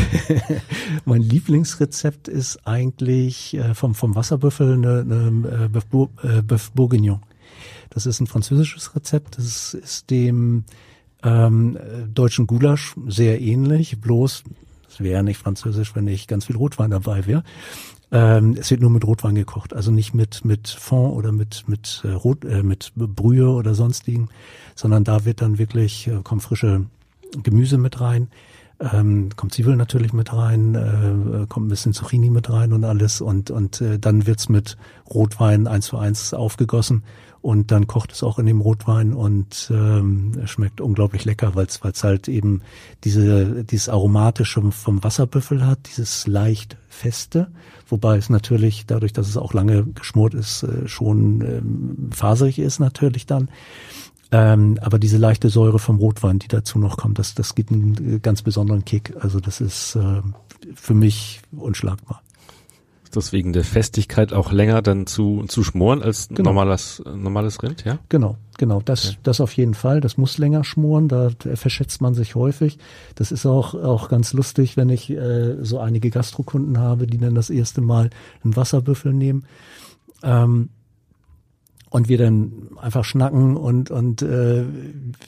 [1.06, 6.44] mein Lieblingsrezept ist eigentlich äh, vom vom Wasserbüffel eine, eine äh, Bour, äh,
[6.76, 7.22] Bourguignon.
[7.90, 9.38] Das ist ein französisches Rezept.
[9.38, 10.64] Das ist dem
[11.24, 11.78] ähm,
[12.14, 14.44] deutschen Gulasch sehr ähnlich, bloß
[14.90, 17.44] es wäre nicht französisch, wenn nicht ganz viel Rotwein dabei wäre.
[18.12, 22.02] Ähm, es wird nur mit Rotwein gekocht, also nicht mit mit Fond oder mit mit
[22.04, 24.30] äh, Rot äh, mit Brühe oder sonstigen,
[24.76, 26.86] sondern da wird dann wirklich äh, kommt frische
[27.44, 28.30] Gemüse mit rein,
[28.80, 33.22] ähm, kommt Zwiebeln natürlich mit rein, äh, kommt ein bisschen Zucchini mit rein und alles.
[33.22, 37.04] Und und äh, dann wird's mit Rotwein eins zu eins aufgegossen
[37.42, 42.04] und dann kocht es auch in dem Rotwein und ähm, schmeckt unglaublich lecker, weil es
[42.04, 42.62] halt eben
[43.04, 47.48] diese dieses aromatische vom Wasserbüffel hat, dieses leicht feste,
[47.88, 52.80] wobei es natürlich dadurch, dass es auch lange geschmort ist, äh, schon ähm, faserig ist
[52.80, 53.50] natürlich dann.
[54.32, 58.16] Ähm, aber diese leichte Säure vom Rotwein, die dazu noch kommt, das, das gibt einen
[58.16, 59.16] äh, ganz besonderen Kick.
[59.20, 60.22] Also das ist äh,
[60.76, 62.22] für mich unschlagbar.
[63.16, 66.50] Deswegen der Festigkeit auch länger dann zu, zu schmoren als Genau.
[66.52, 67.98] normales, normales Rind, ja?
[68.10, 70.00] Genau, genau, das, das auf jeden Fall.
[70.00, 72.78] Das muss länger schmoren, da verschätzt man sich häufig.
[73.16, 77.34] Das ist auch, auch ganz lustig, wenn ich äh, so einige Gastrokunden habe, die dann
[77.34, 78.12] das erste Mal
[78.44, 79.46] einen Wasserbüffel nehmen.
[80.22, 80.70] Ähm,
[81.92, 84.64] und wir dann einfach schnacken und und äh,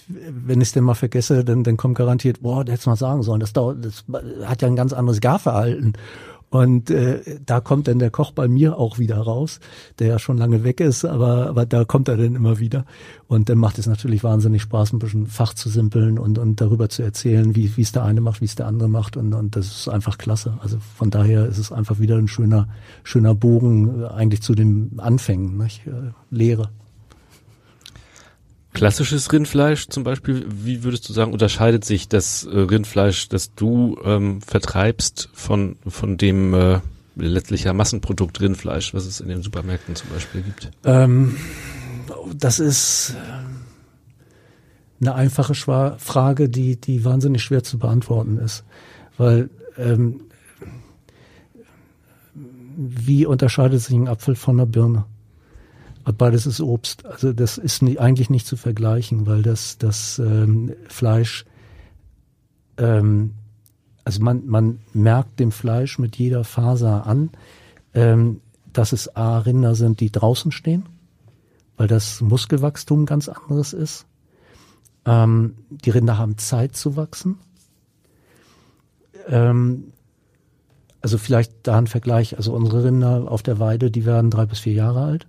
[0.08, 3.24] wenn ich es denn mal vergesse, dann dann kommt garantiert, boah, der hätte mal sagen
[3.24, 4.04] sollen, das dauert, das
[4.46, 5.94] hat ja ein ganz anderes Garverhalten.
[6.52, 9.62] Und äh, da kommt dann der Koch bei mir auch wieder raus,
[10.00, 12.84] der ja schon lange weg ist, aber, aber da kommt er dann immer wieder.
[13.28, 16.90] Und dann macht es natürlich wahnsinnig Spaß, ein bisschen Fach zu simpeln und, und darüber
[16.90, 19.16] zu erzählen, wie es der eine macht, wie es der andere macht.
[19.16, 20.58] Und, und das ist einfach klasse.
[20.60, 22.68] Also von daher ist es einfach wieder ein schöner,
[23.06, 25.88] schöner Bogen äh, eigentlich zu den Anfängen, nicht?
[25.88, 26.70] Äh, Lehre.
[28.74, 33.98] Klassisches Rindfleisch zum Beispiel, wie würdest du sagen, unterscheidet sich das äh, Rindfleisch, das du
[34.04, 36.80] ähm, vertreibst von, von dem äh,
[37.16, 40.72] letztlich ja Massenprodukt Rindfleisch, was es in den Supermärkten zum Beispiel gibt?
[40.86, 41.36] Ähm,
[42.34, 48.64] das ist äh, eine einfache Schwa Frage, die, die wahnsinnig schwer zu beantworten ist.
[49.18, 50.22] Weil ähm,
[52.78, 55.06] wie unterscheidet sich ein Apfel von einer Birne?
[56.04, 57.06] Beides ist Obst.
[57.06, 61.46] Also das ist nie, eigentlich nicht zu vergleichen, weil das, das ähm, Fleisch,
[62.78, 63.36] ähm,
[64.04, 67.30] also man, man merkt dem Fleisch mit jeder Faser an,
[67.94, 68.42] ähm,
[68.74, 70.86] dass es A, Rinder sind, die draußen stehen,
[71.78, 74.06] weil das Muskelwachstum ganz anderes ist.
[75.06, 77.38] Ähm, die Rinder haben Zeit zu wachsen.
[79.28, 79.94] Ähm,
[81.02, 82.38] also vielleicht da ein Vergleich.
[82.38, 85.28] Also unsere Rinder auf der Weide, die werden drei bis vier Jahre alt.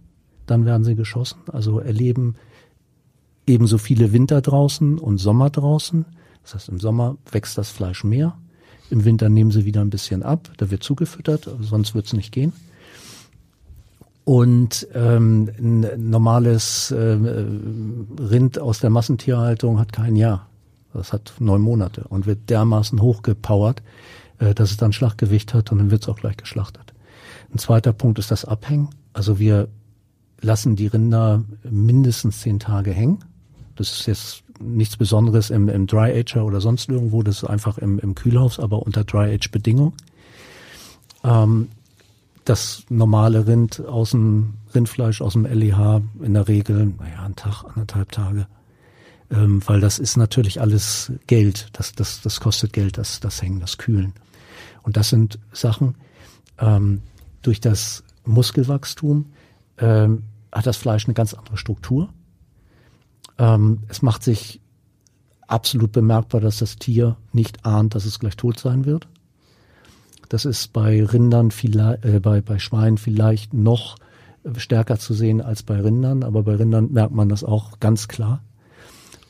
[0.52, 1.38] Dann werden sie geschossen.
[1.50, 2.34] Also erleben
[3.46, 6.04] ebenso viele Winter draußen und Sommer draußen.
[6.42, 8.36] Das heißt, im Sommer wächst das Fleisch mehr.
[8.90, 10.50] Im Winter nehmen sie wieder ein bisschen ab.
[10.58, 12.52] Da wird zugefüttert, sonst wird es nicht gehen.
[14.24, 20.48] Und ähm, ein normales ähm, Rind aus der Massentierhaltung hat kein Jahr.
[20.92, 23.82] Das hat neun Monate und wird dermaßen hochgepowert,
[24.38, 26.92] äh, dass es dann Schlachtgewicht hat und dann wird es auch gleich geschlachtet.
[27.54, 28.90] Ein zweiter Punkt ist das Abhängen.
[29.14, 29.68] Also wir
[30.42, 33.24] lassen die Rinder mindestens zehn Tage hängen.
[33.76, 37.22] Das ist jetzt nichts Besonderes im, im Dry Ager oder sonst irgendwo.
[37.22, 39.94] Das ist einfach im, im Kühlhaus, aber unter Dry Age Bedingungen.
[41.24, 41.68] Ähm,
[42.44, 47.64] das normale Rind aus dem Rindfleisch aus dem LEH in der Regel, naja, ein Tag,
[47.64, 48.46] anderthalb Tage.
[49.30, 51.68] Ähm, weil das ist natürlich alles Geld.
[51.72, 54.12] Das, das, das kostet Geld, das, das Hängen, das Kühlen.
[54.82, 55.94] Und das sind Sachen,
[56.58, 57.02] ähm,
[57.42, 59.26] durch das Muskelwachstum
[59.78, 62.10] ähm, hat das Fleisch eine ganz andere Struktur.
[63.38, 64.60] Ähm, es macht sich
[65.46, 69.08] absolut bemerkbar, dass das Tier nicht ahnt, dass es gleich tot sein wird.
[70.28, 73.96] Das ist bei Rindern vielleicht, äh, bei, bei Schweinen vielleicht noch
[74.56, 78.42] stärker zu sehen als bei Rindern, aber bei Rindern merkt man das auch ganz klar.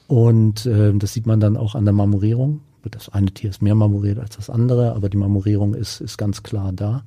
[0.06, 2.60] Und äh, das sieht man dann auch an der Marmorierung.
[2.90, 6.42] Das eine Tier ist mehr marmoriert als das andere, aber die Marmorierung ist, ist ganz
[6.42, 7.04] klar da.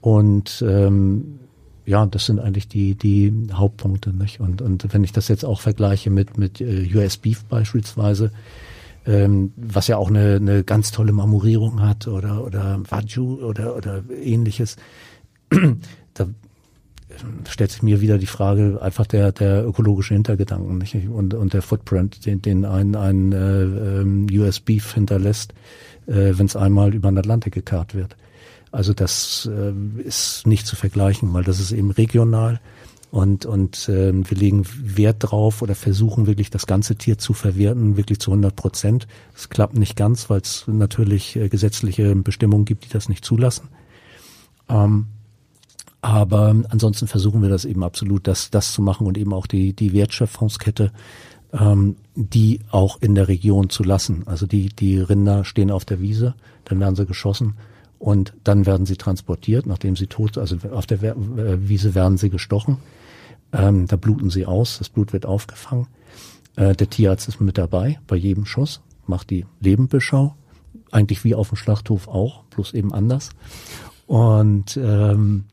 [0.00, 1.40] Und ähm,
[1.86, 4.12] ja, das sind eigentlich die, die Hauptpunkte.
[4.12, 4.40] Nicht?
[4.40, 8.32] Und, und wenn ich das jetzt auch vergleiche mit, mit äh, US Beef beispielsweise,
[9.06, 14.02] ähm, was ja auch eine, eine ganz tolle Marmorierung hat oder, oder Wagyu oder, oder
[14.10, 14.76] ähnliches,
[16.14, 16.26] da
[17.48, 20.96] stellt sich mir wieder die Frage einfach der, der ökologische Hintergedanken nicht?
[21.08, 25.54] Und, und der Footprint, den, den ein, ein äh, ähm, US Beef hinterlässt,
[26.06, 28.16] äh, wenn es einmal über den Atlantik gekarrt wird.
[28.72, 32.60] Also das äh, ist nicht zu vergleichen, weil das ist eben regional
[33.10, 37.96] und, und äh, wir legen Wert drauf oder versuchen wirklich das ganze Tier zu verwerten,
[37.96, 39.06] wirklich zu 100 Prozent.
[39.34, 43.68] Es klappt nicht ganz, weil es natürlich äh, gesetzliche Bestimmungen gibt, die das nicht zulassen.
[44.68, 45.06] Ähm,
[46.02, 49.72] aber ansonsten versuchen wir das eben absolut, das, das zu machen und eben auch die,
[49.72, 50.92] die Wertschöpfungskette,
[51.52, 54.24] ähm, die auch in der Region zu lassen.
[54.26, 57.54] Also die, die Rinder stehen auf der Wiese, dann werden sie geschossen
[57.98, 61.14] und dann werden sie transportiert, nachdem sie tot, also auf der äh,
[61.68, 62.78] Wiese werden sie gestochen.
[63.52, 65.86] Ähm, da bluten sie aus, das Blut wird aufgefangen.
[66.56, 70.34] Äh, der Tierarzt ist mit dabei bei jedem Schuss, macht die Lebenbeschau,
[70.90, 73.30] eigentlich wie auf dem Schlachthof auch, bloß eben anders.
[74.06, 75.44] Und ähm,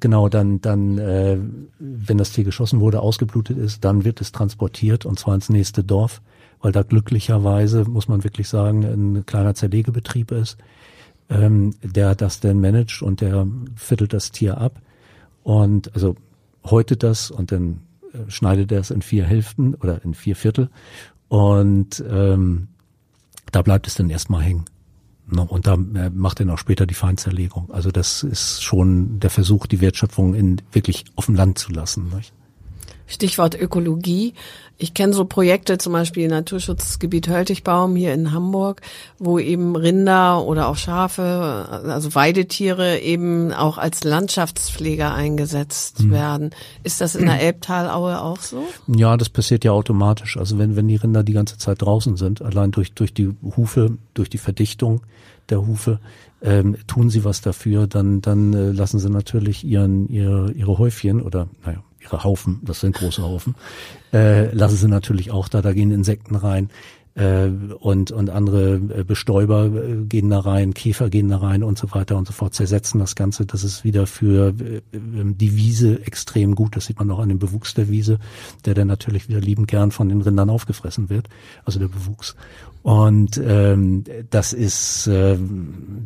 [0.00, 1.38] genau, dann, dann, äh,
[1.78, 5.84] wenn das Tier geschossen wurde, ausgeblutet ist, dann wird es transportiert und zwar ins nächste
[5.84, 6.20] Dorf,
[6.60, 10.58] weil da glücklicherweise, muss man wirklich sagen, ein kleiner Zerlegebetrieb ist
[11.30, 14.80] ähm, der das dann managt und der viertelt das Tier ab
[15.42, 16.16] und also
[16.64, 17.80] häutet das und dann
[18.12, 20.70] äh, schneidet er es in vier Hälften oder in vier Viertel
[21.28, 22.68] und ähm,
[23.52, 24.64] da bleibt es dann erstmal hängen.
[25.30, 27.70] Ne, und da äh, macht er noch später die Feinzerlegung.
[27.70, 32.10] Also das ist schon der Versuch, die Wertschöpfung in wirklich auf dem Land zu lassen.
[32.14, 32.32] Nicht?
[33.08, 34.34] Stichwort Ökologie.
[34.80, 38.80] Ich kenne so Projekte, zum Beispiel Naturschutzgebiet Höltigbaum hier in Hamburg,
[39.18, 46.10] wo eben Rinder oder auch Schafe, also Weidetiere eben auch als Landschaftspfleger eingesetzt mhm.
[46.12, 46.50] werden.
[46.84, 48.64] Ist das in der Elbtalaue auch so?
[48.86, 50.36] Ja, das passiert ja automatisch.
[50.36, 53.98] Also wenn, wenn die Rinder die ganze Zeit draußen sind, allein durch, durch die Hufe,
[54.14, 55.00] durch die Verdichtung
[55.48, 55.98] der Hufe,
[56.40, 61.20] ähm, tun sie was dafür, dann, dann äh, lassen sie natürlich ihren, ihre, ihre Häufchen
[61.20, 63.54] oder, naja, ihre Haufen, das sind große Haufen,
[64.12, 66.70] äh, lassen sie natürlich auch da, da gehen Insekten rein
[67.18, 67.48] äh,
[67.80, 71.92] und, und andere äh, Bestäuber äh, gehen da rein, Käfer gehen da rein und so
[71.92, 73.44] weiter und so fort, zersetzen das Ganze.
[73.44, 76.76] Das ist wieder für äh, die Wiese extrem gut.
[76.76, 78.20] Das sieht man auch an dem Bewuchs der Wiese,
[78.64, 81.28] der dann natürlich wieder liebend gern von den Rindern aufgefressen wird,
[81.64, 82.36] also der Bewuchs.
[82.88, 85.36] Und ähm, das ist äh,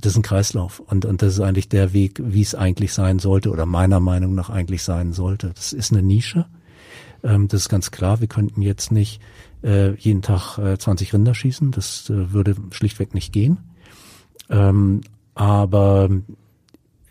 [0.01, 3.21] das ist ein Kreislauf und und das ist eigentlich der Weg, wie es eigentlich sein
[3.21, 5.53] sollte oder meiner Meinung nach eigentlich sein sollte.
[5.55, 6.47] Das ist eine Nische.
[7.23, 8.18] Ähm, das ist ganz klar.
[8.18, 9.21] Wir könnten jetzt nicht
[9.62, 11.71] äh, jeden Tag äh, 20 Rinder schießen.
[11.71, 13.59] Das äh, würde schlichtweg nicht gehen.
[14.51, 15.03] Ähm,
[15.37, 16.11] aber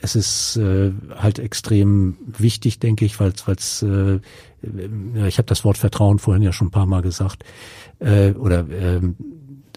[0.02, 4.20] es ist äh, halt extrem wichtig, denke ich, weil es, äh,
[5.28, 7.46] ich habe das Wort Vertrauen vorhin ja schon ein paar Mal gesagt,
[8.00, 9.00] äh, oder äh,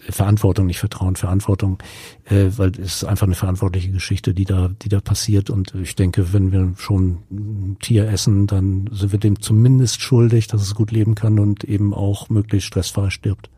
[0.09, 1.79] Verantwortung, nicht Vertrauen, Verantwortung,
[2.25, 5.49] äh, weil es ist einfach eine verantwortliche Geschichte, die da, die da passiert.
[5.49, 10.47] Und ich denke, wenn wir schon ein Tier essen, dann sind wir dem zumindest schuldig,
[10.47, 13.49] dass es gut leben kann und eben auch möglichst stressfrei stirbt.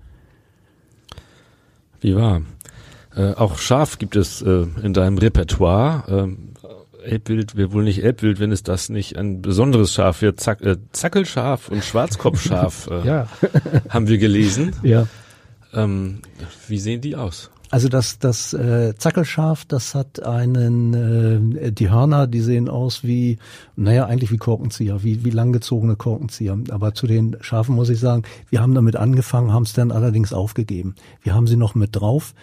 [1.99, 2.41] Wie wahr?
[3.15, 6.03] Äh, auch Schaf gibt es äh, in deinem Repertoire.
[6.07, 6.49] Ähm,
[7.03, 10.39] Elbwild wäre wohl nicht Elbwild, wenn es das nicht ein besonderes Schaf wird.
[10.39, 13.27] Zack, äh, Zackelschaf und Schwarzkopfschaf äh, ja.
[13.89, 14.75] haben wir gelesen.
[14.83, 15.07] Ja.
[15.77, 16.19] Ähm,
[16.67, 17.51] wie sehen die aus?
[17.69, 23.39] Also das, das äh, Zackelschaf, das hat einen, äh, die Hörner, die sehen aus wie,
[23.75, 26.57] naja, eigentlich wie Korkenzieher, wie, wie langgezogene Korkenzieher.
[26.69, 30.31] Aber zu den Schafen muss ich sagen, wir haben damit angefangen, haben es dann allerdings
[30.31, 30.95] aufgegeben.
[31.21, 32.33] Wir haben sie noch mit drauf,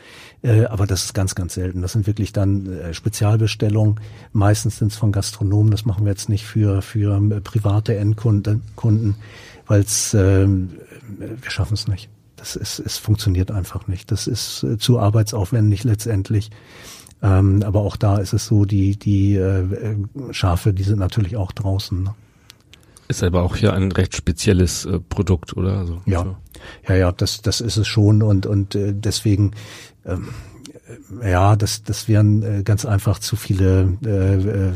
[0.42, 1.80] äh, aber das ist ganz, ganz selten.
[1.80, 4.00] Das sind wirklich dann äh, Spezialbestellungen.
[4.32, 9.16] Meistens sind es von Gastronomen, das machen wir jetzt nicht für, für private Endkunden, Kunden,
[9.66, 12.10] weil es, äh, wir schaffen es nicht.
[12.44, 14.12] Das ist, es funktioniert einfach nicht.
[14.12, 16.50] Das ist äh, zu arbeitsaufwendig letztendlich.
[17.22, 19.96] Ähm, aber auch da ist es so, die, die äh,
[20.30, 22.02] Schafe, die sind natürlich auch draußen.
[22.02, 22.14] Ne?
[23.08, 25.78] Ist aber auch hier ein recht spezielles äh, Produkt, oder?
[25.78, 26.36] Also, ja, so.
[26.86, 29.52] ja, ja, das, das ist es schon und und äh, deswegen,
[30.04, 30.28] ähm,
[31.22, 34.72] äh, ja, das, das wären äh, ganz einfach zu viele äh, äh,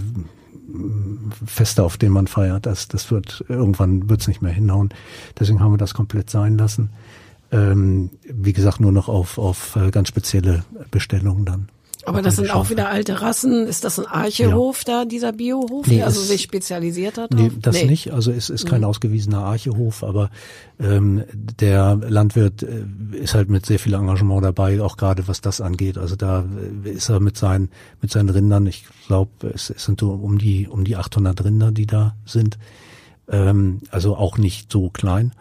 [1.44, 2.64] Feste, auf denen man feiert.
[2.64, 4.88] Das, das wird irgendwann wird's nicht mehr hinhauen.
[5.38, 6.88] Deswegen haben wir das komplett sein lassen
[7.50, 11.68] ähm, wie gesagt, nur noch auf, auf äh, ganz spezielle Bestellungen dann.
[12.08, 13.66] Aber das sind auch wieder alte Rassen.
[13.66, 15.00] Ist das ein Archehof ja.
[15.00, 17.32] da, dieser Biohof, nee, der also sich spezialisiert hat?
[17.32, 17.84] Nee, das nee.
[17.84, 18.12] nicht.
[18.12, 18.86] Also es ist kein mhm.
[18.86, 20.30] ausgewiesener Archehof, aber
[20.80, 25.60] ähm, der Landwirt äh, ist halt mit sehr viel Engagement dabei, auch gerade was das
[25.60, 25.98] angeht.
[25.98, 26.44] Also da
[26.84, 27.68] äh, ist er mit seinen
[28.00, 28.66] mit seinen Rindern.
[28.66, 32.58] Ich glaube, es, es sind so um die um die 800 Rinder, die da sind.
[33.28, 35.32] Ähm, also auch nicht so klein.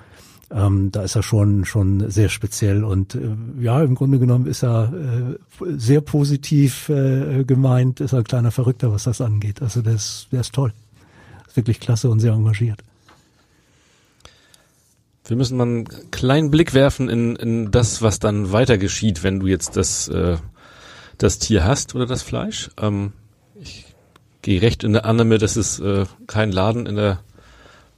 [0.49, 4.63] Ähm, da ist er schon schon sehr speziell und äh, ja, im Grunde genommen ist
[4.63, 9.61] er äh, sehr positiv äh, gemeint, ist ein kleiner Verrückter, was das angeht.
[9.61, 10.71] Also der ist, der ist toll.
[11.47, 12.81] Ist wirklich klasse und sehr engagiert.
[15.25, 19.41] Wir müssen mal einen kleinen Blick werfen in, in das, was dann weiter geschieht, wenn
[19.41, 20.37] du jetzt das, äh,
[21.17, 22.69] das Tier hast oder das Fleisch.
[22.79, 23.11] Ähm,
[23.59, 23.85] ich
[24.41, 27.19] gehe recht in der Annahme, dass es äh, keinen Laden in der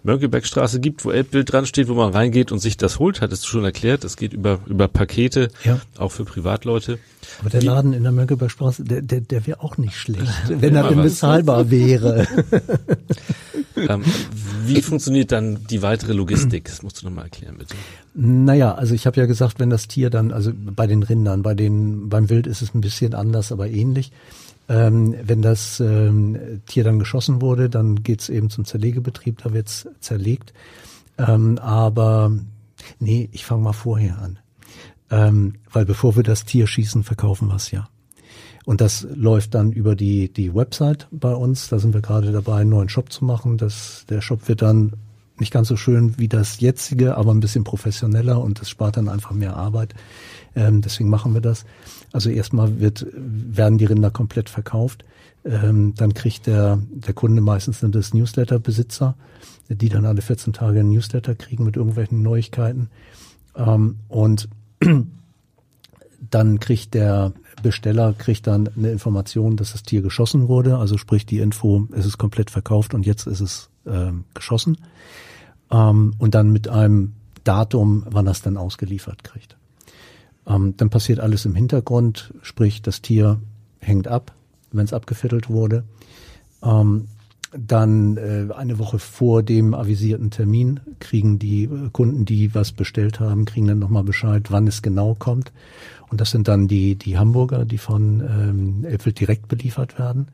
[0.04, 3.48] Mönckebergstraße gibt, wo Elbbild dran steht, wo man reingeht und sich das holt, hattest du
[3.48, 4.04] schon erklärt.
[4.04, 5.80] Das geht über, über Pakete, ja.
[5.98, 7.00] auch für Privatleute.
[7.42, 10.88] Aber der Laden in der Mönckebergstraße, der, der, der wäre auch nicht schlecht, wenn er
[10.88, 12.28] denn bezahlbar wäre.
[13.76, 14.04] ähm,
[14.66, 16.66] wie funktioniert dann die weitere Logistik?
[16.66, 17.76] Das musst du nochmal erklären, bitte.
[18.14, 21.54] Naja, also ich habe ja gesagt, wenn das Tier dann, also bei den Rindern, bei
[21.54, 24.12] den, beim Wild ist es ein bisschen anders, aber ähnlich.
[24.70, 29.88] Ähm, wenn das ähm, Tier dann geschossen wurde, dann geht's eben zum Zerlegebetrieb, da wird's
[30.00, 30.54] zerlegt.
[31.18, 32.32] Ähm, aber
[33.00, 34.40] nee, ich fange mal vorher an.
[35.12, 37.90] Ähm, weil bevor wir das Tier schießen, verkaufen wir's ja.
[38.66, 41.70] Und das läuft dann über die, die Website bei uns.
[41.70, 43.58] Da sind wir gerade dabei, einen neuen Shop zu machen.
[43.58, 44.94] Das, der Shop wird dann
[45.40, 49.10] nicht ganz so schön wie das jetzige, aber ein bisschen professioneller und das spart dann
[49.10, 49.96] einfach mehr Arbeit.
[50.56, 51.66] Ähm, deswegen machen wir das.
[52.12, 55.06] Also erstmal wird, werden die Rinder komplett verkauft.
[55.46, 59.16] Ähm, dann kriegt der, der Kunde meistens sind das Newsletter-Besitzer,
[59.70, 62.90] die dann alle 14 Tage ein Newsletter kriegen mit irgendwelchen Neuigkeiten.
[63.56, 64.50] Ähm, und
[66.30, 70.78] dann kriegt der Besteller kriegt dann eine Information, dass das Tier geschossen wurde.
[70.78, 74.78] Also sprich die Info, es ist komplett verkauft und jetzt ist es ähm, geschossen.
[75.72, 79.59] Ähm, und dann mit einem Datum, wann er es dann ausgeliefert kriegt.
[80.50, 83.40] Ähm, dann passiert alles im Hintergrund, sprich das Tier
[83.80, 84.34] hängt ab,
[84.72, 85.84] wenn es abgeviertelt wurde.
[86.64, 87.08] Ähm,
[87.52, 93.20] dann äh, eine Woche vor dem avisierten Termin kriegen die äh, Kunden, die was bestellt
[93.20, 95.52] haben, kriegen dann nochmal Bescheid, wann es genau kommt.
[96.10, 100.28] Und das sind dann die, die Hamburger, die von ähm, Elfeld direkt beliefert werden.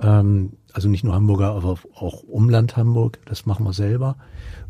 [0.00, 4.16] Ähm, also nicht nur Hamburger, aber auch Umland Hamburg, das machen wir selber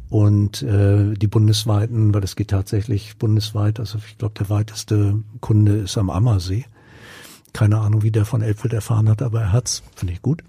[0.09, 5.79] und äh, die bundesweiten, weil es geht tatsächlich bundesweit, also ich glaube, der weiteste Kunde
[5.79, 6.64] ist am Ammersee.
[7.53, 10.42] Keine Ahnung, wie der von Elbfeld erfahren hat, aber er hat's, finde ich gut.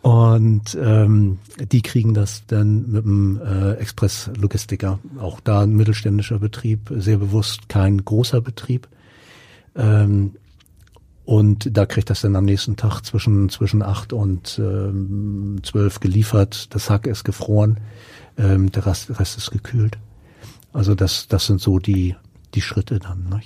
[0.00, 5.00] Und ähm, die kriegen das dann mit dem äh, Express-Logistiker.
[5.18, 8.88] Auch da ein mittelständischer Betrieb, sehr bewusst kein großer Betrieb.
[9.74, 10.36] Ähm,
[11.24, 16.74] und da kriegt das dann am nächsten Tag zwischen zwischen acht und ähm, zwölf geliefert.
[16.74, 17.78] Das Hack ist gefroren
[18.38, 19.98] ähm, der Rest, Rest ist gekühlt.
[20.72, 22.16] Also das, das sind so die,
[22.54, 23.28] die Schritte dann.
[23.28, 23.40] Ne?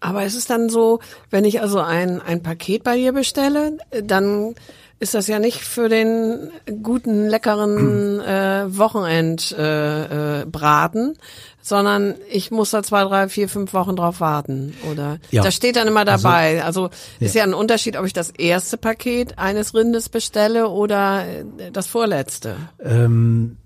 [0.00, 4.54] Aber ist es dann so, wenn ich also ein, ein Paket bei dir bestelle, dann
[4.98, 6.50] ist das ja nicht für den
[6.82, 11.16] guten, leckeren äh, Wochenendbraten, äh, äh,
[11.62, 14.74] sondern ich muss da zwei, drei, vier, fünf Wochen drauf warten.
[14.90, 15.42] Oder ja.
[15.42, 16.62] das steht dann immer also, dabei.
[16.62, 17.40] Also, also ist ja.
[17.40, 22.56] ja ein Unterschied, ob ich das erste Paket eines Rindes bestelle oder äh, das vorletzte.
[22.80, 23.56] Ähm,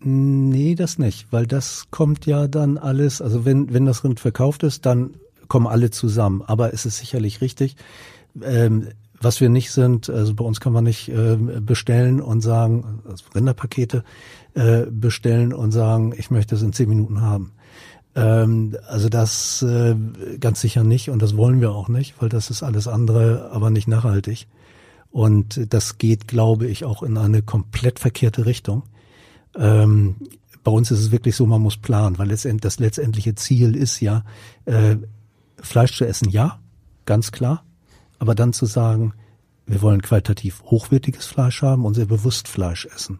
[0.00, 4.64] nee, das nicht, weil das kommt ja dann alles, also wenn, wenn das Rind verkauft
[4.64, 5.14] ist, dann
[5.46, 6.42] kommen alle zusammen.
[6.44, 7.76] Aber es ist sicherlich richtig.
[8.42, 8.88] Ähm,
[9.20, 13.24] was wir nicht sind, also bei uns kann man nicht äh, bestellen und sagen, also
[13.34, 14.02] Rinderpakete,
[14.54, 17.52] äh, bestellen und sagen, ich möchte es in zehn Minuten haben.
[18.14, 19.94] Ähm, also das äh,
[20.38, 23.70] ganz sicher nicht und das wollen wir auch nicht, weil das ist alles andere, aber
[23.70, 24.46] nicht nachhaltig.
[25.10, 28.82] Und das geht, glaube ich, auch in eine komplett verkehrte Richtung.
[29.54, 30.16] Ähm,
[30.64, 34.00] bei uns ist es wirklich so, man muss planen, weil letztendlich das letztendliche Ziel ist
[34.00, 34.24] ja,
[34.64, 34.96] äh,
[35.60, 36.60] Fleisch zu essen, ja,
[37.04, 37.64] ganz klar.
[38.18, 39.12] Aber dann zu sagen,
[39.66, 43.18] wir wollen qualitativ hochwertiges Fleisch haben und sehr bewusst Fleisch essen.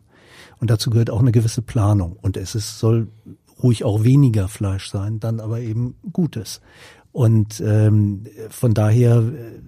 [0.61, 2.17] Und dazu gehört auch eine gewisse Planung.
[2.21, 3.09] Und es ist, soll
[3.63, 6.61] ruhig auch weniger Fleisch sein, dann aber eben Gutes.
[7.13, 9.61] Und ähm, von daher, äh,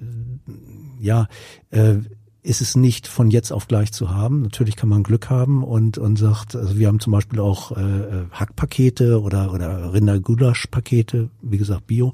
[1.01, 1.29] ja,
[1.71, 1.97] äh,
[2.45, 4.43] ist es nicht von jetzt auf gleich zu haben.
[4.43, 7.81] Natürlich kann man Glück haben und und sagt, also wir haben zum Beispiel auch äh,
[7.81, 12.13] äh Hackpakete oder oder Rindergulaschpakete, wie gesagt Bio,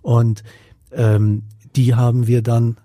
[0.00, 0.42] und
[0.90, 1.42] ähm,
[1.76, 2.78] die haben wir dann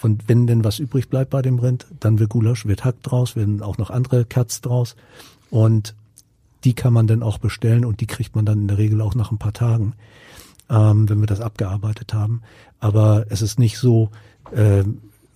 [0.00, 3.36] von wenn denn was übrig bleibt bei dem Rind, dann wird Gulasch, wird Hack draus,
[3.36, 4.96] werden auch noch andere Kerz draus
[5.50, 5.94] und
[6.64, 9.14] die kann man dann auch bestellen und die kriegt man dann in der Regel auch
[9.14, 9.92] nach ein paar Tagen,
[10.70, 12.40] ähm, wenn wir das abgearbeitet haben.
[12.78, 14.10] Aber es ist nicht so,
[14.52, 14.84] äh,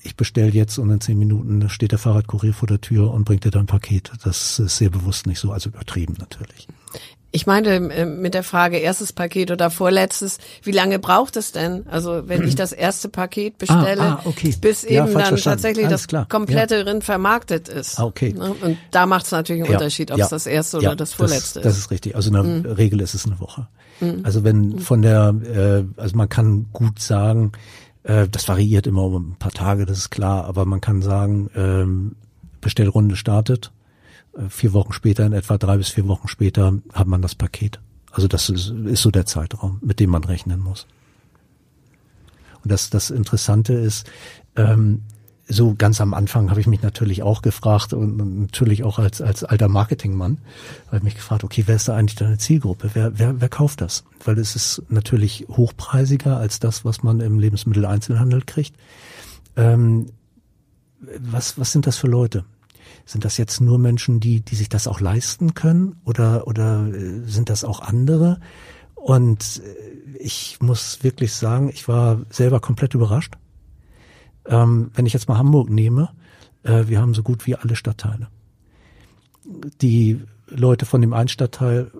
[0.00, 3.44] ich bestelle jetzt und in zehn Minuten steht der Fahrradkurier vor der Tür und bringt
[3.44, 4.12] dir dann ein Paket.
[4.24, 6.68] Das ist sehr bewusst nicht so, also übertrieben natürlich.
[7.34, 11.84] Ich meine äh, mit der Frage erstes Paket oder vorletztes, wie lange braucht es denn?
[11.88, 14.54] Also wenn ich das erste Paket bestelle, ah, ah, okay.
[14.60, 15.42] bis ja, eben dann verstanden.
[15.42, 16.28] tatsächlich Alles das klar.
[16.28, 16.82] komplette ja.
[16.82, 17.98] Rind vermarktet ist.
[17.98, 18.32] Ah, okay.
[18.32, 18.54] Ne?
[18.62, 21.60] Und da macht es natürlich einen ja, Unterschied, ob es das erste oder das vorletzte
[21.60, 21.76] das, ist.
[21.76, 22.14] Das ist richtig.
[22.14, 22.66] Also in der Mhm.
[22.66, 23.66] Regel ist es eine Woche.
[24.22, 27.52] Also wenn von der, äh, also man kann gut sagen,
[28.02, 31.50] äh, das variiert immer um ein paar Tage, das ist klar, aber man kann sagen,
[31.56, 32.16] ähm,
[32.60, 33.72] Bestellrunde startet,
[34.48, 37.80] vier Wochen später, in etwa drei bis vier Wochen später, hat man das Paket.
[38.10, 40.86] Also das ist, ist so der Zeitraum, mit dem man rechnen muss.
[42.62, 44.10] Und das, das Interessante ist,
[44.56, 45.02] ähm,
[45.46, 49.44] so ganz am Anfang habe ich mich natürlich auch gefragt und natürlich auch als, als
[49.44, 50.38] alter Marketingmann
[50.86, 52.90] habe ich mich gefragt, okay, wer ist da eigentlich deine Zielgruppe?
[52.94, 54.04] Wer, wer, wer kauft das?
[54.24, 58.74] Weil es ist natürlich hochpreisiger als das, was man im Lebensmitteleinzelhandel kriegt.
[59.56, 60.06] Ähm,
[61.18, 62.44] was, was sind das für Leute?
[63.06, 67.22] Sind das jetzt nur Menschen, die, die sich das auch leisten können oder, oder äh,
[67.26, 68.40] sind das auch andere?
[68.94, 73.34] Und äh, ich muss wirklich sagen, ich war selber komplett überrascht.
[74.46, 76.10] Ähm, wenn ich jetzt mal Hamburg nehme,
[76.62, 78.28] äh, wir haben so gut wie alle Stadtteile.
[79.82, 81.90] Die Leute von dem einen Stadtteil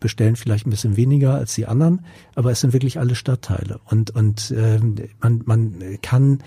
[0.00, 3.80] bestellen vielleicht ein bisschen weniger als die anderen, aber es sind wirklich alle Stadtteile.
[3.86, 6.42] Und, und ähm, man, man kann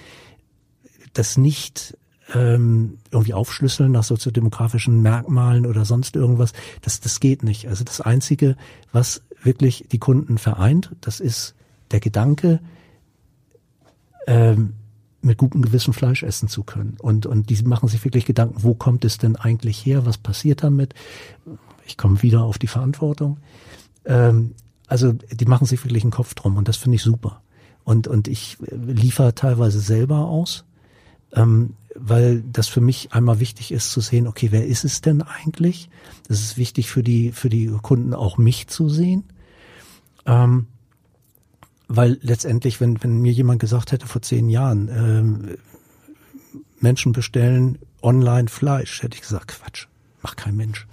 [1.14, 1.97] das nicht
[2.34, 6.53] ähm, irgendwie aufschlüsseln nach soziodemografischen Merkmalen oder sonst irgendwas.
[6.82, 7.67] Das, das geht nicht.
[7.67, 8.55] Also das Einzige,
[8.91, 11.55] was wirklich die Kunden vereint, das ist
[11.91, 12.59] der Gedanke,
[14.28, 14.73] ähm,
[15.21, 16.97] mit gutem Gewissen Fleisch essen zu können.
[16.99, 20.05] Und, und die machen sich wirklich Gedanken, wo kommt es denn eigentlich her?
[20.05, 20.93] Was passiert damit?
[21.86, 23.38] Ich komme wieder auf die Verantwortung.
[24.05, 24.53] Ähm,
[24.88, 27.41] also die machen sich wirklich einen Kopf drum und das finde ich super.
[27.84, 30.63] Und, und ich liefere teilweise selber aus,
[31.36, 35.22] ähm, weil das für mich einmal wichtig ist zu sehen, okay, wer ist es denn
[35.22, 35.90] eigentlich?
[36.28, 39.24] Das ist wichtig für die, für die Kunden auch mich zu sehen.
[40.26, 40.68] Ähm,
[41.88, 45.58] weil letztendlich, wenn, wenn mir jemand gesagt hätte vor zehn Jahren, ähm,
[46.80, 49.88] Menschen bestellen online Fleisch, hätte ich gesagt, Quatsch,
[50.22, 50.88] macht kein Mensch.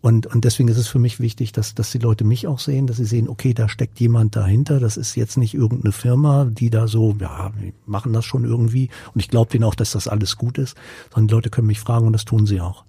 [0.00, 2.86] Und, und deswegen ist es für mich wichtig, dass, dass die Leute mich auch sehen,
[2.86, 4.80] dass sie sehen, okay, da steckt jemand dahinter.
[4.80, 8.90] Das ist jetzt nicht irgendeine Firma, die da so, ja, wir machen das schon irgendwie.
[9.12, 10.76] Und ich glaube denen auch, dass das alles gut ist.
[11.12, 12.84] Sondern die Leute können mich fragen und das tun sie auch.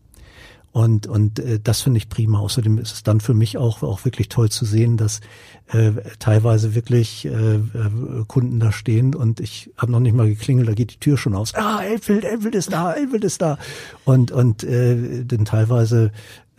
[0.72, 2.40] Und, und äh, das finde ich prima.
[2.40, 5.20] Außerdem ist es dann für mich auch, auch wirklich toll zu sehen, dass
[5.68, 7.62] äh, teilweise wirklich äh, äh,
[8.28, 11.36] Kunden da stehen und ich habe noch nicht mal geklingelt, da geht die Tür schon
[11.36, 11.56] aus.
[11.56, 13.58] Ah, Elfeld, Elfeld ist da, Elfeld ist da.
[14.06, 16.12] Und, und äh, denn teilweise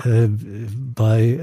[0.05, 0.28] äh,
[0.94, 1.40] bei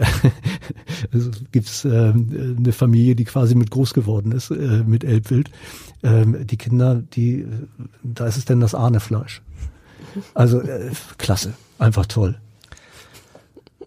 [1.14, 5.50] also gibt's äh, eine Familie, die quasi mit groß geworden ist, äh, mit Elbwild.
[6.02, 7.46] Äh, die Kinder, die,
[8.04, 9.42] da ist es denn das Ahnefleisch.
[10.34, 12.38] Also äh, klasse, einfach toll.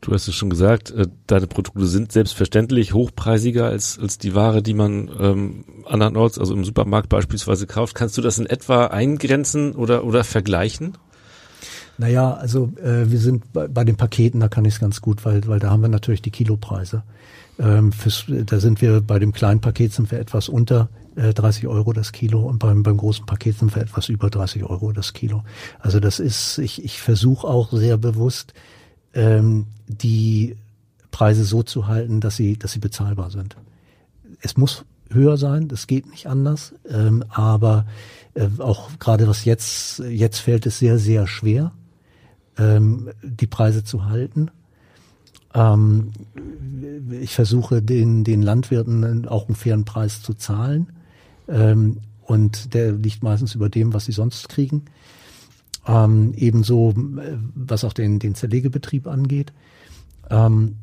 [0.00, 4.62] Du hast es schon gesagt, äh, deine Produkte sind selbstverständlich hochpreisiger als, als die Ware,
[4.62, 7.94] die man ähm, andernorts, also im Supermarkt beispielsweise kauft.
[7.94, 10.96] Kannst du das in etwa eingrenzen oder, oder vergleichen?
[12.00, 15.26] Naja, also äh, wir sind bei, bei den Paketen, da kann ich es ganz gut,
[15.26, 17.02] weil, weil da haben wir natürlich die Kilopreise.
[17.58, 21.66] Ähm, fürs, da sind wir bei dem kleinen Paket sind wir etwas unter äh, 30
[21.66, 25.12] Euro das Kilo und beim, beim großen Paket sind wir etwas über 30 Euro das
[25.12, 25.44] Kilo.
[25.78, 28.54] Also das ist, ich, ich versuche auch sehr bewusst,
[29.12, 30.56] ähm, die
[31.10, 33.56] Preise so zu halten, dass sie, dass sie bezahlbar sind.
[34.40, 37.84] Es muss höher sein, das geht nicht anders, ähm, aber
[38.32, 41.72] äh, auch gerade was jetzt, jetzt fällt es sehr, sehr schwer,
[42.58, 44.50] ähm, die Preise zu halten.
[45.54, 46.12] Ähm,
[47.10, 50.92] ich versuche den, den Landwirten auch einen fairen Preis zu zahlen.
[51.48, 54.84] Ähm, und der liegt meistens über dem, was sie sonst kriegen.
[55.86, 59.52] Ähm, ebenso, äh, was auch den, den Zerlegebetrieb angeht.
[60.30, 60.76] Ähm,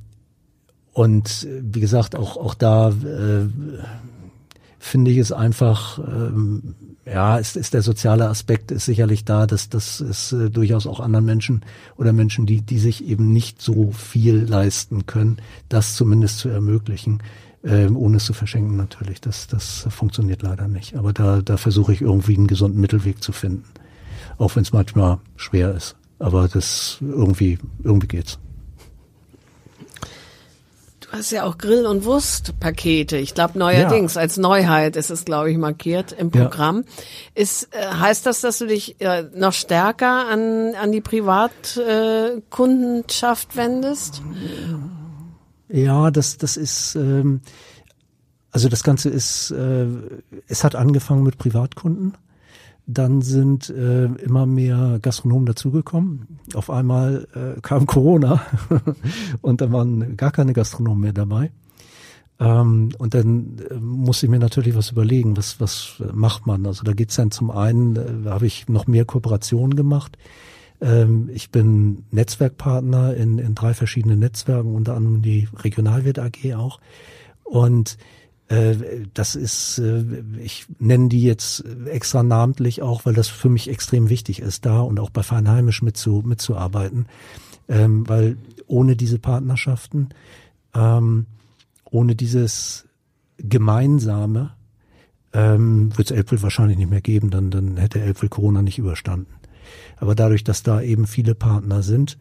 [0.92, 3.46] und äh, wie gesagt, auch, auch da äh,
[4.88, 6.76] finde ich es einfach, ähm,
[7.06, 11.00] ja, ist, ist der soziale Aspekt ist sicherlich da, dass das ist äh, durchaus auch
[11.00, 11.62] anderen Menschen
[11.98, 15.38] oder Menschen, die, die sich eben nicht so viel leisten können,
[15.70, 17.22] das zumindest zu ermöglichen,
[17.64, 19.22] äh, ohne es zu verschenken natürlich.
[19.22, 20.96] Das, das funktioniert leider nicht.
[20.96, 23.66] Aber da, da versuche ich irgendwie einen gesunden Mittelweg zu finden.
[24.38, 25.96] Auch wenn es manchmal schwer ist.
[26.20, 28.40] Aber das irgendwie, irgendwie geht's.
[31.18, 33.18] Hast ja auch Grill- und Wurstpakete.
[33.18, 34.22] Ich glaube neuerdings ja.
[34.22, 36.84] als Neuheit ist es, glaube ich, markiert im Programm.
[36.86, 36.92] Ja.
[37.34, 43.58] Ist, äh, heißt das, dass du dich äh, noch stärker an, an die Privatkundenschaft äh,
[43.58, 44.22] wendest?
[45.70, 47.42] Ja, das, das ist, ähm,
[48.52, 49.88] also das Ganze ist, äh,
[50.48, 52.14] es hat angefangen mit Privatkunden.
[52.90, 56.40] Dann sind äh, immer mehr Gastronomen dazugekommen.
[56.54, 58.42] Auf einmal äh, kam Corona
[59.42, 61.52] und da waren gar keine Gastronomen mehr dabei.
[62.40, 66.66] Ähm, und dann äh, musste ich mir natürlich was überlegen, was, was macht man.
[66.66, 70.18] Also da geht's dann zum einen, äh, habe ich noch mehr Kooperationen gemacht.
[70.80, 76.80] Ähm, ich bin Netzwerkpartner in, in drei verschiedenen Netzwerken, unter anderem die Regionalwirt AG auch.
[77.44, 77.98] Und
[79.14, 80.04] das ist, äh,
[80.40, 84.80] ich nenne die jetzt extra namentlich auch, weil das für mich extrem wichtig ist, da
[84.80, 87.08] und auch bei Feinheimisch mitzu, mitzuarbeiten.
[87.68, 90.10] Ähm, weil ohne diese Partnerschaften,
[90.74, 91.26] ähm,
[91.84, 92.86] ohne dieses
[93.38, 94.52] Gemeinsame,
[95.34, 99.34] ähm, wird es Elbwild wahrscheinlich nicht mehr geben, dann, dann hätte Elbwild Corona nicht überstanden.
[99.98, 102.18] Aber dadurch, dass da eben viele Partner sind,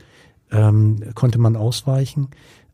[0.50, 2.28] ähm, konnte man ausweichen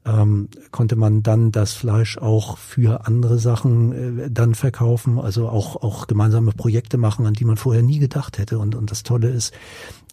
[0.05, 5.77] ähm, konnte man dann das Fleisch auch für andere Sachen äh, dann verkaufen, also auch,
[5.77, 8.59] auch gemeinsame Projekte machen, an die man vorher nie gedacht hätte.
[8.59, 9.55] Und, und das Tolle ist,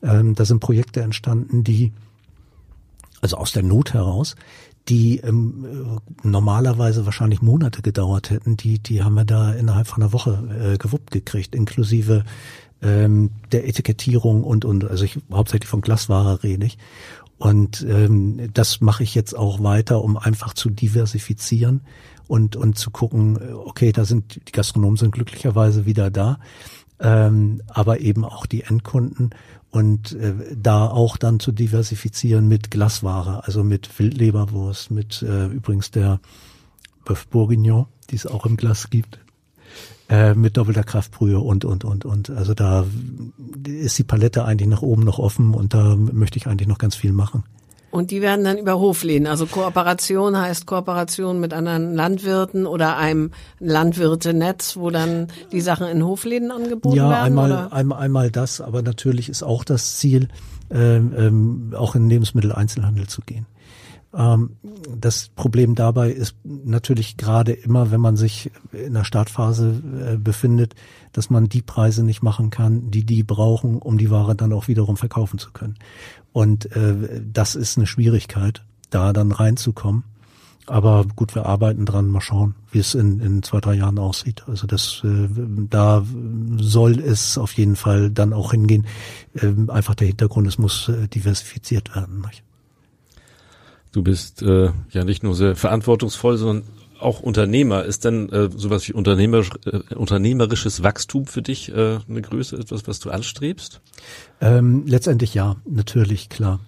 [0.03, 1.91] ähm, da sind Projekte entstanden, die,
[3.21, 4.35] also aus der Not heraus,
[4.89, 10.13] die ähm, normalerweise wahrscheinlich Monate gedauert hätten, die, die haben wir da innerhalb von einer
[10.13, 12.25] Woche äh, gewuppt gekriegt, inklusive
[12.81, 16.77] ähm, der Etikettierung und, und also ich hauptsächlich von Glasware rede ich.
[17.39, 21.81] Und ähm, das mache ich jetzt auch weiter, um einfach zu diversifizieren
[22.27, 26.39] und, und zu gucken, okay, da sind die Gastronomen sind glücklicherweise wieder da,
[26.99, 29.29] ähm, aber eben auch die Endkunden
[29.71, 35.91] und äh, da auch dann zu diversifizieren mit Glasware, also mit Wildleberwurst, mit äh, übrigens
[35.91, 36.19] der
[37.05, 39.19] Bœuf Bourguignon, die es auch im Glas gibt
[40.09, 42.29] äh, mit doppelter Kraftbrühe und, und, und, und.
[42.31, 42.85] Also da
[43.67, 46.95] ist die Palette eigentlich nach oben noch offen und da möchte ich eigentlich noch ganz
[46.95, 47.43] viel machen.
[47.91, 53.31] Und die werden dann über Hofläden, also Kooperation heißt Kooperation mit anderen Landwirten oder einem
[53.59, 57.35] Landwirtenetz, wo dann die Sachen in Hofläden angeboten ja, werden?
[57.35, 60.27] Ja, einmal, einmal, einmal das, aber natürlich ist auch das Ziel,
[60.69, 63.47] ähm, ähm, auch in Lebensmitteleinzelhandel zu gehen.
[64.13, 64.57] Ähm,
[64.97, 69.81] das Problem dabei ist natürlich gerade immer, wenn man sich in der Startphase
[70.13, 70.75] äh, befindet,
[71.11, 74.67] dass man die Preise nicht machen kann, die die brauchen, um die Ware dann auch
[74.67, 75.75] wiederum verkaufen zu können.
[76.31, 80.03] Und äh, das ist eine Schwierigkeit, da dann reinzukommen.
[80.65, 84.43] Aber gut, wir arbeiten dran, mal schauen, wie es in, in zwei, drei Jahren aussieht.
[84.47, 85.27] Also das, äh,
[85.67, 86.05] da
[86.57, 88.85] soll es auf jeden Fall dann auch hingehen.
[89.33, 92.21] Äh, einfach der Hintergrund, es muss äh, diversifiziert werden.
[92.21, 92.43] Nicht?
[93.91, 96.67] Du bist äh, ja nicht nur sehr verantwortungsvoll, sondern
[96.99, 97.85] auch Unternehmer.
[97.85, 102.87] Ist denn äh, sowas wie unternehmerisch, äh, unternehmerisches Wachstum für dich äh, eine Größe, etwas,
[102.87, 103.81] was du anstrebst?
[104.41, 106.59] Ähm, letztendlich ja, natürlich, klar.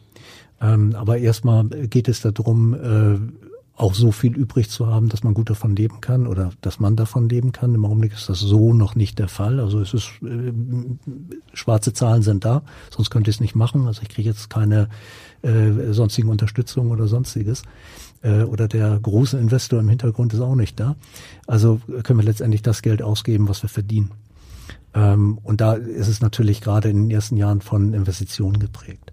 [0.61, 3.50] Ähm, aber erstmal geht es darum, äh,
[3.81, 6.95] auch so viel übrig zu haben, dass man gut davon leben kann oder dass man
[6.95, 7.73] davon leben kann.
[7.73, 9.59] Im Augenblick ist das so noch nicht der Fall.
[9.59, 10.53] Also es ist äh,
[11.53, 12.61] schwarze Zahlen sind da,
[12.91, 13.87] sonst könnte ich es nicht machen.
[13.87, 14.87] Also ich kriege jetzt keine
[15.41, 17.63] äh, sonstigen Unterstützung oder sonstiges.
[18.21, 20.95] Äh, oder der große Investor im Hintergrund ist auch nicht da.
[21.47, 24.11] Also können wir letztendlich das Geld ausgeben, was wir verdienen.
[24.93, 29.10] Ähm, und da ist es natürlich gerade in den ersten Jahren von Investitionen geprägt.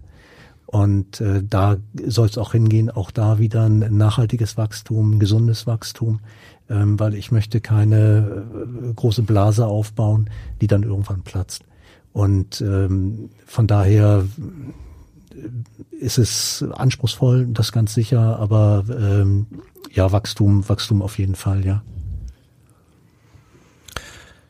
[0.71, 5.65] Und äh, da soll es auch hingehen, auch da wieder ein nachhaltiges Wachstum, ein gesundes
[5.65, 6.19] Wachstum,
[6.69, 10.29] ähm, weil ich möchte keine äh, große Blase aufbauen,
[10.61, 11.63] die dann irgendwann platzt.
[12.13, 14.25] Und ähm, von daher
[15.31, 19.47] äh, ist es anspruchsvoll, das ganz sicher, aber ähm,
[19.91, 21.81] ja, Wachstum, Wachstum auf jeden Fall, ja.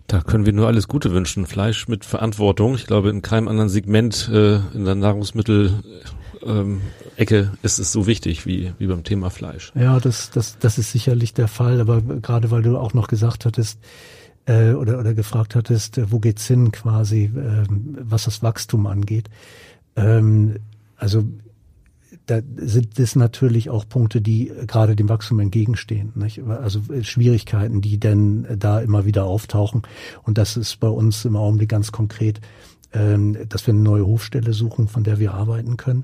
[0.10, 1.46] Da können wir nur alles Gute wünschen.
[1.46, 2.74] Fleisch mit Verantwortung.
[2.74, 5.84] Ich glaube, in keinem anderen Segment äh, in der Nahrungsmittel
[6.44, 6.82] ähm,
[7.16, 9.72] ist es so wichtig wie, wie beim Thema Fleisch.
[9.76, 13.46] Ja, das, das, das ist sicherlich der Fall, aber gerade weil du auch noch gesagt
[13.46, 13.80] hattest,
[14.48, 17.68] äh, oder, oder gefragt hattest, äh, wo geht's hin quasi, äh,
[18.02, 19.30] was das Wachstum angeht.
[19.96, 20.56] Ähm,
[20.98, 21.24] also
[22.30, 26.12] da sind das natürlich auch Punkte, die gerade dem Wachstum entgegenstehen.
[26.16, 26.42] Nicht?
[26.44, 29.82] Also Schwierigkeiten, die denn da immer wieder auftauchen.
[30.24, 32.40] Und das ist bei uns im Augenblick ganz konkret,
[32.94, 36.04] ähm, dass wir eine neue Hofstelle suchen, von der wir arbeiten können.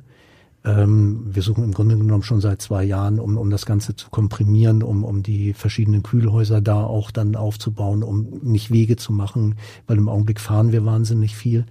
[0.63, 4.09] Ähm, wir suchen im Grunde genommen schon seit zwei Jahren, um, um das Ganze zu
[4.09, 9.55] komprimieren, um, um die verschiedenen Kühlhäuser da auch dann aufzubauen, um nicht Wege zu machen,
[9.85, 11.65] weil im Augenblick fahren wir wahnsinnig viel.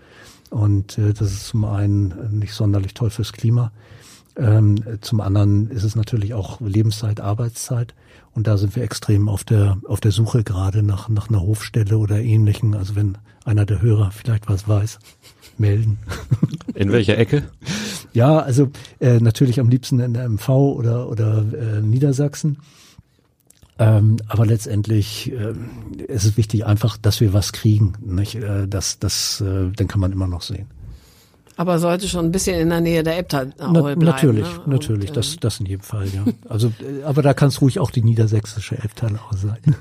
[0.51, 3.73] Und äh, das ist zum einen nicht sonderlich toll fürs Klima.
[4.37, 7.95] Ähm, zum anderen ist es natürlich auch Lebenszeit, Arbeitszeit.
[8.33, 11.99] Und da sind wir extrem auf der, auf der Suche gerade nach, nach einer Hofstelle
[11.99, 12.75] oder ähnlichen.
[12.75, 14.99] Also wenn einer der Hörer vielleicht was weiß,
[15.59, 15.99] melden.
[16.75, 17.45] In welcher Ecke?
[18.13, 18.71] Ja, also
[19.01, 22.59] äh, natürlich am liebsten in der MV oder, oder äh, Niedersachsen.
[23.79, 25.55] Ähm, aber letztendlich äh,
[26.07, 27.95] ist es wichtig einfach, dass wir was kriegen.
[28.05, 28.37] Nicht?
[28.37, 30.67] Äh, das, das, äh, dann kann man immer noch sehen.
[31.57, 34.03] Aber sollte schon ein bisschen in der Nähe der Ebta Na, bleiben.
[34.03, 34.63] Natürlich, ne?
[34.67, 36.25] natürlich, Und, das, das in jedem Fall, ja.
[36.49, 39.61] Also, äh, aber da kann es ruhig auch die niedersächsische Ebtalau sein.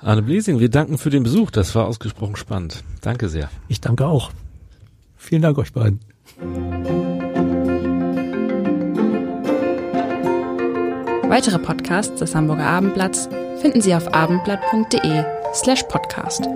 [0.00, 1.50] Arne Bliesing, wir danken für den Besuch.
[1.50, 2.84] Das war ausgesprochen spannend.
[3.00, 3.50] Danke sehr.
[3.68, 4.30] Ich danke auch.
[5.16, 6.00] Vielen Dank euch beiden.
[11.28, 13.28] Weitere Podcasts des Hamburger Abendblatts
[13.60, 16.48] finden Sie auf abendblatt.de slash podcast.